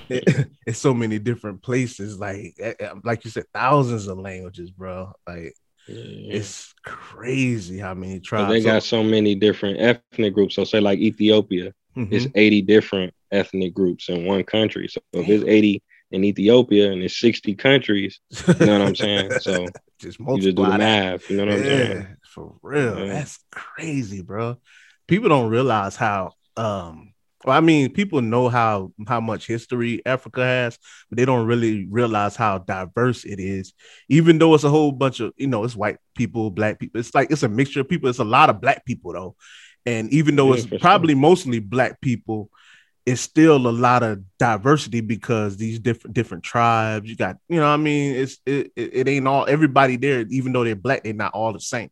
it- 0.09 0.49
it's 0.67 0.79
so 0.79 0.95
many 0.95 1.19
different 1.19 1.63
places. 1.63 2.19
Like 2.19 2.55
eh, 2.59 2.75
eh, 2.79 2.91
like 3.05 3.25
you 3.25 3.31
said, 3.31 3.45
thousands 3.53 4.07
of 4.09 4.19
languages, 4.19 4.71
bro. 4.71 5.13
Like 5.27 5.55
Yeah. 5.89 6.37
it's 6.37 6.73
crazy 6.85 7.79
how 7.79 7.95
many 7.95 8.21
tribes. 8.21 8.51
they 8.53 8.63
got 8.63 8.83
so 8.83 9.03
many 9.03 9.35
different 9.35 9.81
ethnic 9.81 10.35
groups. 10.35 10.55
So 10.55 10.65
say 10.65 10.81
like 10.81 10.99
Ethiopia, 11.01 11.73
Mhm. 11.97 12.13
it's 12.13 12.27
80 12.35 12.63
different 12.63 13.13
ethnic 13.33 13.75
groups 13.75 14.09
in 14.09 14.25
one 14.27 14.45
country. 14.45 14.87
So 14.89 15.01
if 15.15 15.29
it's 15.29 15.45
80 15.45 15.83
in 16.11 16.25
Ethiopia 16.25 16.93
and 16.93 17.03
it's 17.03 17.19
60 17.19 17.55
countries, 17.55 18.21
you 18.59 18.67
know 18.67 18.73
what 18.73 18.83
I'm 18.83 18.95
saying? 18.97 19.37
So 19.41 19.75
just 20.01 20.19
you 20.33 20.43
just 20.43 20.57
do 20.57 20.67
the 20.67 20.73
multiply 20.73 20.73
math, 20.73 21.29
you 21.31 21.37
know 21.37 21.47
what 21.47 21.55
I'm 21.55 21.65
saying? 21.65 22.07
For 22.35 22.55
real. 22.63 23.07
Yeah. 23.07 23.07
That's 23.07 23.39
crazy, 23.51 24.23
bro. 24.23 24.57
People 25.09 25.29
don't 25.29 25.51
realize 25.51 25.97
how 25.97 26.33
um 26.57 27.13
Well, 27.45 27.57
I 27.57 27.61
mean, 27.61 27.93
people 27.93 28.21
know 28.23 28.49
how 28.49 28.93
how 29.09 29.21
much 29.21 29.47
history 29.47 30.03
Africa 30.07 30.43
has, 30.45 30.79
but 31.09 31.17
they 31.19 31.25
don't 31.25 31.47
really 31.47 31.87
realize 31.91 32.37
how 32.37 32.59
diverse 32.59 33.25
it 33.25 33.41
is. 33.41 33.73
Even 34.09 34.39
though 34.39 34.55
it's 34.55 34.65
a 34.65 34.69
whole 34.71 34.93
bunch 34.93 35.21
of, 35.21 35.33
you 35.37 35.47
know, 35.47 35.65
it's 35.65 35.77
white 35.77 35.99
people, 36.17 36.51
black 36.51 36.79
people. 36.79 37.01
It's 37.01 37.15
like 37.15 37.31
it's 37.31 37.43
a 37.43 37.49
mixture 37.49 37.81
of 37.81 37.89
people. 37.89 38.09
It's 38.11 38.19
a 38.19 38.25
lot 38.25 38.51
of 38.51 38.61
black 38.61 38.85
people 38.85 39.13
though, 39.13 39.37
and 39.87 40.13
even 40.13 40.37
though 40.37 40.53
Yeah, 40.53 40.55
it's 40.55 40.67
for 40.67 40.79
sure. 40.79 40.79
probably 40.79 41.15
mostly 41.15 41.61
black 41.61 42.01
people, 42.01 42.51
it's 43.07 43.21
still 43.21 43.57
a 43.57 43.71
lot 43.71 44.03
of 44.03 44.21
diversity 44.39 45.01
because 45.01 45.57
these 45.57 45.79
different 45.79 46.15
different 46.15 46.45
tribes. 46.45 47.09
You 47.09 47.17
got, 47.17 47.37
you 47.49 47.57
know, 47.57 47.63
what 47.63 47.69
I 47.75 47.77
mean, 47.79 48.15
it's 48.15 48.39
it, 48.47 48.73
it, 48.77 48.91
it 48.95 49.09
ain't 49.09 49.27
all 49.27 49.47
everybody 49.49 49.97
there. 49.97 50.25
Even 50.31 50.53
though 50.53 50.65
they're 50.65 50.77
black, 50.77 51.03
they're 51.05 51.13
not 51.13 51.33
all 51.35 51.53
the 51.53 51.61
same. 51.61 51.91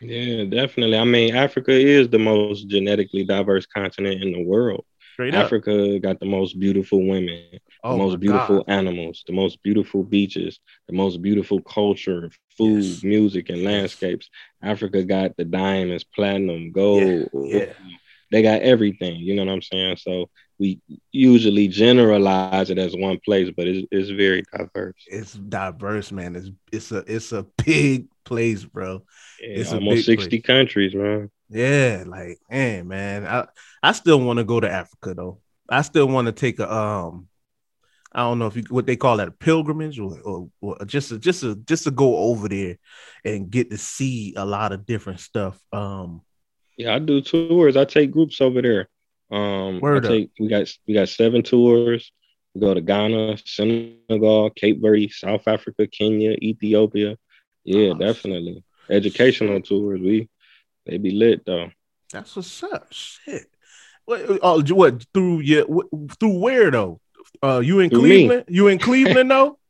Yeah, 0.00 0.44
definitely. 0.44 0.96
I 0.96 1.04
mean, 1.04 1.36
Africa 1.36 1.72
is 1.72 2.08
the 2.08 2.18
most 2.18 2.68
genetically 2.68 3.24
diverse 3.24 3.66
continent 3.66 4.22
in 4.22 4.32
the 4.32 4.42
world. 4.42 4.84
Straight 5.12 5.34
up. 5.34 5.44
Africa 5.46 5.98
got 6.00 6.20
the 6.20 6.26
most 6.26 6.58
beautiful 6.58 7.06
women, 7.06 7.44
the 7.52 7.60
Oh 7.84 7.96
my 7.98 8.04
most 8.04 8.20
beautiful 8.20 8.58
God. 8.58 8.64
animals, 8.68 9.22
the 9.26 9.34
most 9.34 9.62
beautiful 9.62 10.02
beaches, 10.02 10.58
the 10.88 10.94
most 10.94 11.20
beautiful 11.20 11.60
culture, 11.60 12.30
food, 12.56 12.82
Yes. 12.84 13.04
music, 13.04 13.50
and 13.50 13.62
landscapes. 13.62 14.30
Africa 14.62 15.02
got 15.04 15.36
the 15.36 15.44
diamonds, 15.44 16.04
platinum, 16.04 16.72
gold. 16.72 17.30
yeah. 17.44 17.66
They 18.30 18.42
got 18.42 18.62
everything. 18.62 19.16
You 19.16 19.34
know 19.34 19.44
what 19.44 19.52
I'm 19.52 19.62
saying? 19.62 19.96
So 19.96 20.30
we 20.58 20.80
usually 21.10 21.68
generalize 21.68 22.70
it 22.70 22.78
as 22.78 22.94
one 22.94 23.18
place, 23.24 23.50
but 23.56 23.66
it's, 23.66 23.86
it's 23.90 24.10
very 24.10 24.42
diverse. 24.56 24.94
It's 25.06 25.34
diverse, 25.34 26.12
man. 26.12 26.36
It's 26.36 26.50
it's 26.70 26.92
a 26.92 26.98
it's 27.06 27.32
a 27.32 27.44
big 27.64 28.08
place, 28.24 28.64
bro. 28.64 29.02
Yeah, 29.40 29.48
It's 29.60 29.72
almost 29.72 30.04
60 30.04 30.38
place. 30.38 30.42
countries, 30.42 30.94
man. 30.94 31.30
Yeah, 31.48 32.04
like 32.06 32.38
man, 32.50 32.86
man. 32.88 33.26
I 33.26 33.46
I 33.82 33.92
still 33.92 34.20
want 34.20 34.38
to 34.38 34.44
go 34.44 34.60
to 34.60 34.70
Africa 34.70 35.14
though. 35.14 35.40
I 35.68 35.82
still 35.82 36.06
want 36.08 36.26
to 36.26 36.32
take 36.32 36.58
a 36.58 36.72
um. 36.72 37.26
I 38.12 38.20
don't 38.20 38.40
know 38.40 38.48
if 38.48 38.56
you 38.56 38.64
what 38.70 38.86
they 38.86 38.96
call 38.96 39.18
that 39.18 39.28
a 39.28 39.32
pilgrimage 39.32 40.00
or, 40.00 40.18
or, 40.22 40.48
or 40.60 40.84
just 40.84 41.12
a, 41.12 41.18
just 41.18 41.44
a, 41.44 41.54
just 41.54 41.84
to 41.84 41.92
go 41.92 42.16
over 42.16 42.48
there 42.48 42.76
and 43.24 43.50
get 43.50 43.70
to 43.70 43.78
see 43.78 44.34
a 44.36 44.44
lot 44.44 44.72
of 44.72 44.84
different 44.84 45.20
stuff. 45.20 45.60
Um, 45.72 46.22
Yeah, 46.80 46.94
I 46.94 46.98
do 46.98 47.20
tours. 47.20 47.76
I 47.76 47.84
take 47.84 48.10
groups 48.10 48.40
over 48.40 48.62
there. 48.62 48.88
Um, 49.30 49.80
Word 49.80 50.06
I 50.06 50.08
up. 50.08 50.14
take 50.14 50.30
we 50.40 50.48
got 50.48 50.66
we 50.88 50.94
got 50.94 51.10
seven 51.10 51.42
tours. 51.42 52.10
We 52.54 52.62
go 52.62 52.72
to 52.72 52.80
Ghana, 52.80 53.36
Senegal, 53.44 54.48
Cape 54.50 54.80
Verde, 54.80 55.10
South 55.10 55.46
Africa, 55.46 55.86
Kenya, 55.86 56.30
Ethiopia. 56.42 57.18
Yeah, 57.64 57.90
Oh, 57.90 57.94
definitely. 57.94 58.64
Educational 58.88 59.60
tours. 59.60 60.00
We 60.00 60.28
they 60.86 60.96
be 60.96 61.10
lit 61.10 61.44
though. 61.44 61.70
that's 62.10 62.34
what's 62.34 62.62
up. 62.62 62.86
Shit. 62.90 63.46
What, 64.06 64.22
oh, 64.42 64.62
what 64.74 65.04
through 65.12 65.40
your 65.40 65.66
through 66.18 66.38
where 66.38 66.70
though? 66.70 66.98
Uh, 67.42 67.60
you 67.62 67.80
in 67.80 67.90
Through 67.90 68.02
me. 68.02 68.08
Cleveland? 68.08 68.44
You 68.48 68.68
in 68.68 68.78
Cleveland 68.78 69.30
though? 69.30 69.58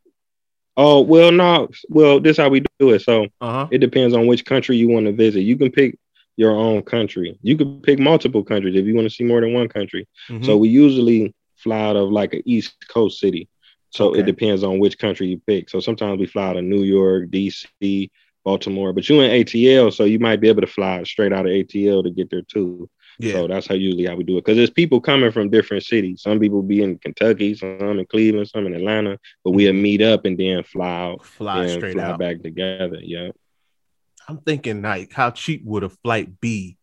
Oh 0.77 1.01
well, 1.03 1.33
no. 1.33 1.69
Well, 1.89 2.21
this 2.21 2.37
how 2.39 2.49
we 2.49 2.61
do 2.79 2.91
it. 2.91 3.03
So 3.03 3.25
Uh 3.41 3.53
huh. 3.53 3.69
it 3.73 3.79
depends 3.79 4.15
on 4.15 4.27
which 4.29 4.45
country 4.45 4.77
you 4.77 4.89
want 4.89 5.07
to 5.07 5.13
visit. 5.13 5.41
You 5.41 5.57
can 5.59 5.71
pick 5.73 5.99
your 6.37 6.53
own 6.53 6.83
country. 6.83 7.39
You 7.43 7.57
can 7.57 7.81
pick 7.83 7.99
multiple 7.99 8.43
countries 8.45 8.77
if 8.77 8.87
you 8.87 8.95
want 8.95 9.07
to 9.09 9.15
see 9.15 9.25
more 9.25 9.41
than 9.41 9.53
one 9.53 9.69
country. 9.69 10.07
Mm-hmm. 10.29 10.45
So 10.45 10.57
we 10.57 10.69
usually 10.69 11.35
fly 11.57 11.81
out 11.81 11.97
of 11.97 12.11
like 12.11 12.33
an 12.35 12.43
East 12.47 12.75
Coast 12.89 13.21
city. 13.21 13.49
So 13.91 14.11
Okay. 14.11 14.21
it 14.21 14.27
depends 14.27 14.63
on 14.63 14.79
which 14.79 14.99
country 14.99 15.27
you 15.29 15.41
pick. 15.47 15.69
So 15.69 15.81
sometimes 15.81 16.19
we 16.19 16.27
fly 16.27 16.45
out 16.49 16.57
of 16.57 16.65
New 16.65 16.83
York, 16.85 17.29
DC, 17.31 18.11
Baltimore, 18.45 18.93
but 18.95 19.07
you 19.09 19.21
in 19.21 19.31
ATL, 19.45 19.93
so 19.93 20.05
you 20.05 20.19
might 20.19 20.41
be 20.41 20.49
able 20.49 20.63
to 20.63 20.67
fly 20.67 21.03
straight 21.03 21.33
out 21.33 21.45
of 21.45 21.53
ATL 21.53 22.03
to 22.05 22.11
get 22.11 22.31
there 22.31 22.41
too. 22.43 22.89
yeah, 23.19 23.33
So 23.35 23.47
that's 23.49 23.67
how 23.67 23.75
usually 23.75 24.07
how 24.07 24.15
we 24.17 24.25
do 24.25 24.39
it. 24.39 24.45
Because 24.47 24.57
there's 24.57 24.71
people 24.71 24.99
coming 25.01 25.31
from 25.31 25.51
different 25.51 25.83
cities. 25.85 26.23
Some 26.23 26.41
people 26.41 26.63
be 26.63 26.83
in 26.83 26.97
Kentucky, 26.99 27.55
some 27.55 27.99
in 27.99 28.07
Cleveland, 28.07 28.49
some 28.49 28.67
in 28.67 28.73
Atlanta. 28.75 29.19
But 29.45 29.51
we'll 29.51 29.75
meet 29.75 30.01
up 30.01 30.25
and 30.25 30.39
then 30.39 30.63
fly 30.63 30.89
out 31.11 31.27
fly 31.27 31.67
straight 31.69 31.93
fly 31.95 32.05
out. 32.05 32.19
back 32.19 32.41
together. 32.43 32.99
Yeah. 33.03 33.31
I'm 34.29 34.39
thinking 34.39 34.83
like 34.83 35.13
how 35.13 35.31
cheap 35.31 35.63
would 35.65 35.83
a 35.83 35.89
flight 35.89 36.41
be 36.41 36.77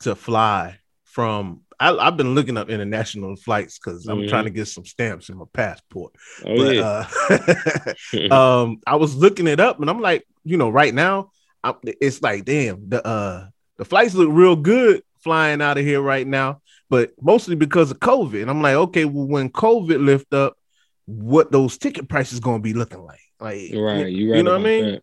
to 0.00 0.14
fly 0.14 0.78
from 1.04 1.62
I, 1.82 1.96
I've 1.96 2.16
been 2.16 2.34
looking 2.36 2.56
up 2.56 2.70
international 2.70 3.34
flights 3.34 3.78
because 3.78 4.06
I'm 4.06 4.28
trying 4.28 4.44
to 4.44 4.50
get 4.50 4.68
some 4.68 4.84
stamps 4.84 5.28
in 5.28 5.36
my 5.36 5.46
passport. 5.52 6.12
Oh 6.44 6.56
but 6.56 6.76
yeah. 6.76 7.94
uh, 8.30 8.30
um, 8.62 8.80
I 8.86 8.96
was 8.96 9.16
looking 9.16 9.48
it 9.48 9.58
up 9.58 9.80
and 9.80 9.90
I'm 9.90 10.00
like, 10.00 10.24
you 10.44 10.56
know, 10.56 10.70
right 10.70 10.94
now, 10.94 11.32
I, 11.64 11.74
it's 11.82 12.22
like, 12.22 12.44
damn, 12.44 12.88
the 12.88 13.04
uh 13.04 13.46
the 13.78 13.84
flights 13.84 14.14
look 14.14 14.28
real 14.30 14.54
good 14.54 15.02
flying 15.24 15.60
out 15.60 15.76
of 15.76 15.84
here 15.84 16.00
right 16.00 16.26
now, 16.26 16.60
but 16.88 17.12
mostly 17.20 17.56
because 17.56 17.90
of 17.90 17.98
COVID. 17.98 18.40
And 18.40 18.50
I'm 18.50 18.62
like, 18.62 18.76
okay, 18.76 19.04
well, 19.04 19.26
when 19.26 19.50
COVID 19.50 20.04
lift 20.04 20.32
up, 20.32 20.56
what 21.06 21.50
those 21.50 21.78
ticket 21.78 22.08
prices 22.08 22.38
gonna 22.38 22.60
be 22.60 22.74
looking 22.74 23.02
like? 23.02 23.18
Like, 23.40 23.70
right. 23.74 24.06
you, 24.06 24.28
You 24.28 24.30
right. 24.30 24.36
you 24.36 24.42
know 24.44 24.52
what 24.52 24.60
I 24.60 24.64
mean? 24.64 25.00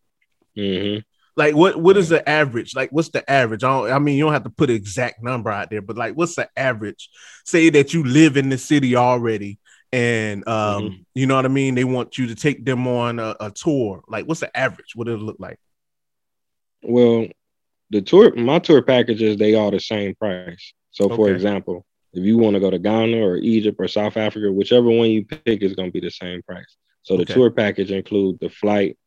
Mm-hmm. 0.58 1.00
Like 1.39 1.55
what 1.55 1.81
what 1.81 1.96
is 1.96 2.10
the 2.10 2.27
average? 2.27 2.75
Like 2.75 2.89
what's 2.91 3.10
the 3.10 3.24
average? 3.31 3.63
I, 3.63 3.69
don't, 3.69 3.91
I 3.93 4.00
mean, 4.00 4.17
you 4.17 4.25
don't 4.25 4.34
have 4.34 4.43
to 4.43 4.50
put 4.50 4.69
an 4.69 4.75
exact 4.75 5.24
number 5.24 5.50
out 5.50 5.69
there, 5.69 5.81
but 5.81 5.98
like 5.98 6.13
what's 6.15 6.36
the 6.36 6.50
average? 6.58 7.10
Say 7.46 7.69
that 7.69 7.93
you 7.93 8.03
live 8.03 8.36
in 8.36 8.50
the 8.50 8.58
city 8.58 8.98
already, 8.98 9.58
and 9.93 10.46
um, 10.50 10.84
Mhm. 10.84 11.05
you 11.15 11.25
know 11.27 11.36
what 11.38 11.46
I 11.46 11.48
mean. 11.48 11.75
They 11.75 11.86
want 11.86 12.17
you 12.17 12.27
to 12.27 12.36
take 12.36 12.65
them 12.65 12.86
on 12.88 13.19
a, 13.19 13.38
a 13.39 13.51
tour. 13.51 14.03
Like 14.10 14.25
what's 14.25 14.41
the 14.41 14.55
average? 14.55 14.91
What 14.96 15.08
does 15.08 15.22
it 15.22 15.24
look 15.24 15.38
like? 15.39 15.58
Well, 16.84 17.27
the 17.89 18.01
tour, 18.01 18.36
my 18.36 18.60
tour 18.60 18.81
packages, 18.81 19.38
they 19.38 19.55
all 19.55 19.72
the 19.72 19.79
same 19.79 20.15
price. 20.15 20.74
So, 20.91 21.08
for 21.08 21.29
example, 21.31 21.86
if 22.13 22.24
you 22.25 22.38
want 22.38 22.55
to 22.55 22.60
go 22.60 22.69
to 22.69 22.79
Ghana 22.79 23.17
or 23.17 23.38
Egypt 23.38 23.77
or 23.79 23.88
South 23.88 24.17
Africa, 24.17 24.51
whichever 24.51 24.89
one 24.89 25.10
you 25.10 25.24
pick 25.25 25.62
is 25.62 25.74
going 25.74 25.88
to 25.89 25.93
be 25.93 26.05
the 26.05 26.12
same 26.12 26.41
price. 26.43 26.75
So, 27.03 27.15
the 27.15 27.24
Okay. 27.24 27.34
tour 27.34 27.50
package 27.50 27.91
include 27.91 28.39
the 28.41 28.50
flight 28.50 28.98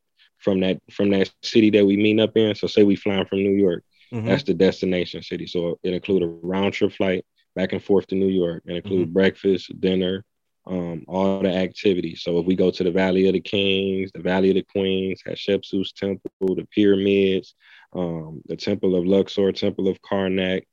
from 0.43 0.59
that 0.61 0.79
from 0.91 1.09
that 1.11 1.31
city 1.41 1.69
that 1.71 1.85
we 1.85 1.97
meet 1.97 2.19
up 2.19 2.35
in. 2.37 2.55
So, 2.55 2.67
say 2.67 2.83
we 2.83 2.95
flying 2.95 3.25
from 3.25 3.39
New 3.39 3.55
York, 3.55 3.83
Mhm. 4.13 4.25
that's 4.27 4.43
the 4.43 4.53
destination 4.53 5.23
city. 5.23 5.47
So, 5.47 5.79
it 5.83 5.93
include 5.93 6.23
a 6.23 6.27
round 6.27 6.73
trip 6.73 6.91
flight 6.91 7.25
back 7.55 7.73
and 7.73 7.83
forth 7.83 8.07
to 8.07 8.15
New 8.15 8.27
York, 8.29 8.63
and 8.67 8.75
include 8.77 9.05
Mm-hmm. 9.07 9.13
breakfast, 9.13 9.79
dinner, 9.79 10.25
um, 10.65 11.03
all 11.07 11.39
the 11.41 11.53
activities. 11.53 12.21
So 12.23 12.39
if 12.39 12.45
we 12.45 12.55
go 12.55 12.71
to 12.71 12.83
the 12.83 12.91
Valley 12.91 13.27
of 13.27 13.33
the 13.33 13.41
Kings, 13.41 14.11
the 14.13 14.21
Valley 14.21 14.49
of 14.49 14.55
the 14.55 14.63
Queens, 14.63 15.21
Hatshepsut's 15.27 15.91
Temple, 15.91 16.31
the 16.55 16.65
pyramids, 16.71 17.53
um, 17.93 18.41
the 18.47 18.55
Temple 18.55 18.95
of 18.95 19.05
Luxor, 19.05 19.51
Temple 19.51 19.87
of 19.87 20.01
Karnak, 20.01 20.63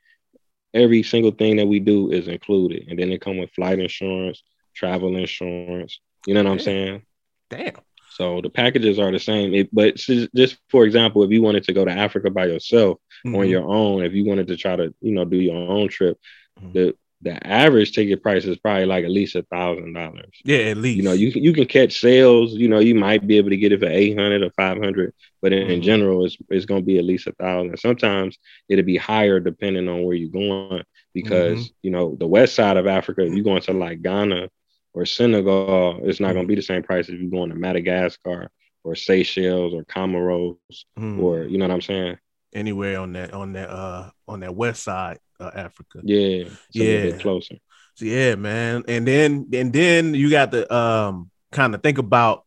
every 0.72 1.02
single 1.02 1.32
thing 1.32 1.56
that 1.56 1.66
we 1.66 1.80
do 1.80 2.10
is 2.12 2.28
included. 2.28 2.86
And 2.88 2.98
then 2.98 3.10
they 3.10 3.18
come 3.18 3.38
with 3.38 3.50
flight 3.50 3.78
insurance, 3.80 4.42
travel 4.74 5.16
insurance. 5.16 5.98
You 6.26 6.34
know 6.34 6.44
what 6.44 6.52
I'm 6.52 6.58
saying? 6.60 7.02
Damn. 7.50 7.74
So 8.10 8.40
the 8.42 8.50
packages 8.50 8.98
are 8.98 9.12
the 9.12 9.18
same. 9.20 9.54
It, 9.54 9.70
but 9.74 9.96
just 9.96 10.58
for 10.68 10.84
example, 10.84 11.22
if 11.24 11.30
you 11.30 11.42
wanted 11.42 11.64
to 11.64 11.72
go 11.72 11.84
to 11.84 11.92
Africa 11.92 12.30
by 12.30 12.46
yourself 12.46 12.98
on 13.32 13.46
Mhm. 13.46 13.48
your 13.48 13.64
own, 13.68 14.04
if 14.04 14.12
you 14.14 14.24
wanted 14.26 14.48
to 14.48 14.56
try 14.56 14.76
to, 14.76 14.94
you 15.00 15.12
know, 15.12 15.24
do 15.24 15.36
your 15.36 15.56
own 15.56 15.88
trip, 15.88 16.18
Mhm. 16.60 16.72
the 16.74 16.94
the 17.22 17.46
average 17.46 17.92
ticket 17.92 18.22
price 18.22 18.44
is 18.46 18.56
probably 18.58 18.86
like 18.86 19.04
at 19.04 19.10
least 19.10 19.36
a 19.36 19.42
thousand 19.44 19.92
dollars. 19.94 20.44
yeah, 20.44 20.58
at 20.70 20.78
least 20.78 20.96
You 20.96 21.02
know, 21.02 21.12
you 21.12 21.32
can 21.32 21.42
you 21.44 21.52
can 21.52 21.66
catch 21.66 22.00
sales. 22.00 22.54
You 22.54 22.68
know, 22.68 22.80
you 22.80 22.94
might 22.94 23.26
be 23.26 23.36
able 23.36 23.50
to 23.50 23.56
get 23.56 23.72
it 23.72 23.80
for 23.80 23.86
eight 23.88 24.18
hundred 24.18 24.42
or 24.42 24.50
five 24.50 24.78
hundred, 24.78 25.12
but 25.42 25.52
in, 25.52 25.68
in 25.68 25.80
Mhm. 25.80 25.84
general, 25.84 26.24
it's 26.26 26.36
it's 26.50 26.66
going 26.66 26.82
to 26.82 26.86
be 26.86 26.98
at 26.98 27.04
least 27.04 27.26
a 27.28 27.32
thousand. 27.32 27.78
Sometimes 27.78 28.38
it'll 28.68 28.84
be 28.84 28.96
higher 28.96 29.40
depending 29.40 29.88
on 29.88 30.02
where 30.02 30.16
you're 30.16 30.30
going, 30.30 30.82
because 31.14 31.68
Mm-hmm. 31.68 31.72
you 31.82 31.90
know 31.90 32.16
the 32.18 32.26
west 32.26 32.54
side 32.54 32.76
of 32.76 32.86
Africa, 32.86 33.22
if 33.24 33.32
you're 33.34 33.44
going 33.44 33.62
to 33.62 33.72
like 33.72 34.02
Ghana 34.02 34.48
or 34.92 35.06
Senegal, 35.06 36.00
it's 36.04 36.20
not 36.20 36.32
going 36.34 36.44
to 36.44 36.48
be 36.48 36.54
the 36.56 36.62
same 36.62 36.82
price 36.82 37.08
as 37.08 37.14
you're 37.18 37.30
going 37.30 37.50
to 37.50 37.56
Madagascar 37.56 38.50
or 38.84 38.94
Seychelles 38.94 39.72
or 39.74 39.84
Comoros 39.84 40.56
Mhm. 40.98 41.20
or 41.22 41.44
you 41.44 41.58
know 41.58 41.66
what 41.66 41.74
I'm 41.74 41.80
saying? 41.82 42.16
anywhere 42.52 42.98
on 42.98 43.12
that 43.12 43.32
on 43.32 43.52
that 43.52 43.70
uh 43.70 44.10
on 44.26 44.40
that 44.40 44.52
west 44.52 44.82
side 44.82 45.18
of 45.38 45.54
Africa. 45.54 46.00
Yeah, 46.02 46.44
Yeah. 46.72 47.16
closer. 47.18 47.54
So, 47.94 48.04
yeah, 48.06 48.34
man. 48.34 48.82
And 48.88 49.06
then 49.06 49.48
and 49.52 49.72
then 49.72 50.14
you 50.14 50.30
got 50.30 50.50
to 50.50 50.74
um 50.74 51.30
kind 51.52 51.74
of 51.76 51.82
think 51.82 51.98
about 51.98 52.44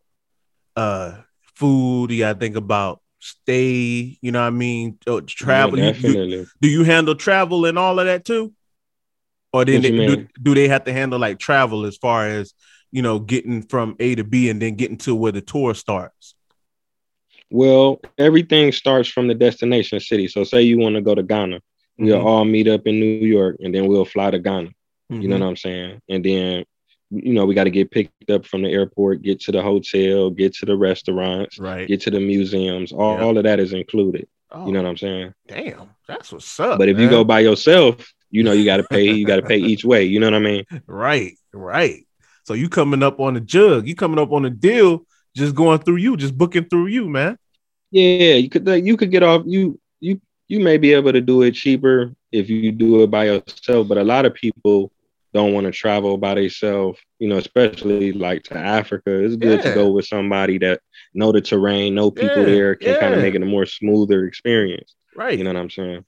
uh 0.75 1.21
food. 1.55 2.12
You 2.12 2.19
got 2.19 2.33
to 2.33 2.39
think 2.39 2.57
about 2.57 3.01
stay. 3.19 4.17
You 4.21 4.31
know 4.33 4.41
what 4.41 4.47
I 4.47 4.50
mean? 4.50 4.97
Oh, 5.07 5.21
travel. 5.21 5.79
Yeah, 5.79 5.85
You- 5.85 5.91
you- 5.93 6.13
definitely. 6.13 6.45
do 6.62 6.67
you 6.67 6.83
handle 6.83 7.15
travel 7.15 7.65
and 7.65 7.79
all 7.79 7.97
of 8.00 8.05
that 8.05 8.25
too? 8.25 8.51
Or 9.53 9.63
then 9.65 9.81
they, 9.83 9.91
do, 9.91 10.27
do 10.41 10.55
they 10.55 10.67
have 10.67 10.83
to 10.86 10.93
handle 10.93 11.19
like 11.19 11.38
travel 11.39 11.86
as 11.86 11.95
far 11.98 12.27
as 12.27 12.53
you 12.91 13.01
know 13.01 13.19
getting 13.19 13.62
from 13.62 13.95
A 14.00 14.15
to 14.15 14.24
B 14.24 14.50
and 14.50 14.62
then 14.62 14.75
getting 14.75 14.98
to 15.00 15.13
where 15.15 15.31
the 15.31 15.41
tour 15.41 15.74
starts? 15.75 16.36
Well, 17.51 18.01
everything 18.17 18.72
starts 18.72 19.07
from 19.10 19.27
the 19.27 19.36
destination 19.36 20.00
city. 20.00 20.27
So, 20.27 20.43
say 20.43 20.63
you 20.63 20.79
want 20.79 20.95
to 20.95 21.01
go 21.01 21.13
to 21.13 21.22
Ghana, 21.24 21.60
we'll 22.00 22.19
Mhm. 22.19 22.25
all 22.25 22.45
meet 22.45 22.67
up 22.67 22.88
in 22.88 23.00
New 23.00 23.05
York, 23.27 23.57
and 23.63 23.74
then 23.74 23.88
we'll 23.88 24.05
fly 24.05 24.31
to 24.31 24.39
Ghana. 24.39 24.69
You 25.10 25.27
know 25.27 25.36
Mhm. 25.36 25.39
what 25.41 25.48
I'm 25.50 25.57
saying? 25.57 26.01
And 26.10 26.25
then, 26.25 26.65
you 27.12 27.33
know, 27.33 27.45
we 27.45 27.53
got 27.53 27.65
to 27.65 27.69
get 27.69 27.91
picked 27.91 28.31
up 28.31 28.48
from 28.48 28.63
the 28.63 28.69
airport, 28.69 29.22
get 29.22 29.39
to 29.41 29.51
the 29.51 29.62
hotel, 29.62 30.31
get 30.31 30.55
to 30.55 30.65
the 30.65 30.75
restaurants, 30.75 31.60
right? 31.60 31.88
get 31.88 32.01
to 32.01 32.10
the 32.12 32.19
museums. 32.19 32.91
All, 32.91 33.17
Yeah. 33.17 33.24
all 33.24 33.38
of 33.38 33.43
that 33.43 33.60
is 33.60 33.74
included. 33.74 34.27
Oh, 34.51 34.65
You 34.65 34.72
know 34.72 34.81
what 34.81 34.89
I'm 34.89 34.98
saying? 34.98 35.33
damn, 35.48 35.89
that's 36.07 36.31
what's 36.31 36.60
up. 36.60 36.79
but 36.79 36.89
if 36.89 36.98
you 37.00 37.07
go 37.10 37.24
by 37.24 37.41
yourself, 37.41 38.12
you 38.33 38.43
know 38.43 38.51
you 38.51 38.65
got 38.65 38.77
to 38.77 38.83
pay. 38.83 39.11
You 39.11 39.25
got 39.25 39.37
to 39.37 39.43
pay 39.43 39.57
each 39.71 39.85
way. 39.85 40.03
You 40.05 40.19
know 40.19 40.27
what 40.27 40.33
I 40.35 40.39
mean? 40.39 40.65
Right, 40.87 41.37
right. 41.53 42.05
So 42.45 42.53
you 42.55 42.69
coming 42.69 43.03
up 43.03 43.19
on 43.19 43.35
the 43.35 43.41
jug, 43.41 43.87
you 43.87 43.95
coming 43.95 44.19
up 44.19 44.31
on 44.33 44.43
the 44.43 44.49
deal, 44.49 45.05
just 45.35 45.55
going 45.55 45.79
through 45.79 45.97
you, 45.97 46.17
just 46.17 46.37
booking 46.37 46.65
through 46.65 46.87
you, 46.87 47.07
man. 47.09 47.37
Yeah, 47.91 48.35
you 48.35 48.49
could 48.49 48.67
you 48.85 48.97
could 48.97 49.11
get 49.11 49.23
off 49.23 49.43
you 49.45 49.79
you 49.99 50.19
you 50.47 50.59
may 50.59 50.77
be 50.77 50.93
able 50.93 51.13
to 51.13 51.21
do 51.21 51.43
it 51.43 51.51
cheaper 51.53 52.13
if 52.31 52.49
you 52.49 52.71
do 52.71 53.03
it 53.03 53.11
by 53.11 53.25
yourself, 53.25 53.87
but 53.87 53.97
a 53.97 54.03
lot 54.03 54.25
of 54.25 54.33
people 54.33 54.91
don't 55.33 55.53
want 55.53 55.65
to 55.65 55.71
travel 55.71 56.17
by 56.17 56.35
themselves, 56.35 56.99
you 57.19 57.27
know, 57.27 57.37
especially 57.37 58.11
like 58.11 58.43
to 58.43 58.57
Africa. 58.57 59.23
It's 59.23 59.35
good 59.35 59.59
Yeah. 59.59 59.69
to 59.69 59.75
go 59.75 59.91
with 59.91 60.05
somebody 60.05 60.57
that 60.59 60.81
know 61.13 61.31
the 61.31 61.41
terrain, 61.41 61.95
know 61.95 62.11
people 62.11 62.45
Yeah, 62.47 62.55
there, 62.55 62.75
can 62.75 62.95
kind 62.95 63.13
of 63.15 63.21
make 63.21 63.35
it 63.35 63.41
a 63.41 63.45
more 63.45 63.65
smoother 63.65 64.25
experience. 64.25 64.95
Right. 65.15 65.37
You 65.37 65.43
know 65.43 65.51
what 65.53 65.59
I'm 65.59 65.69
saying? 65.69 66.05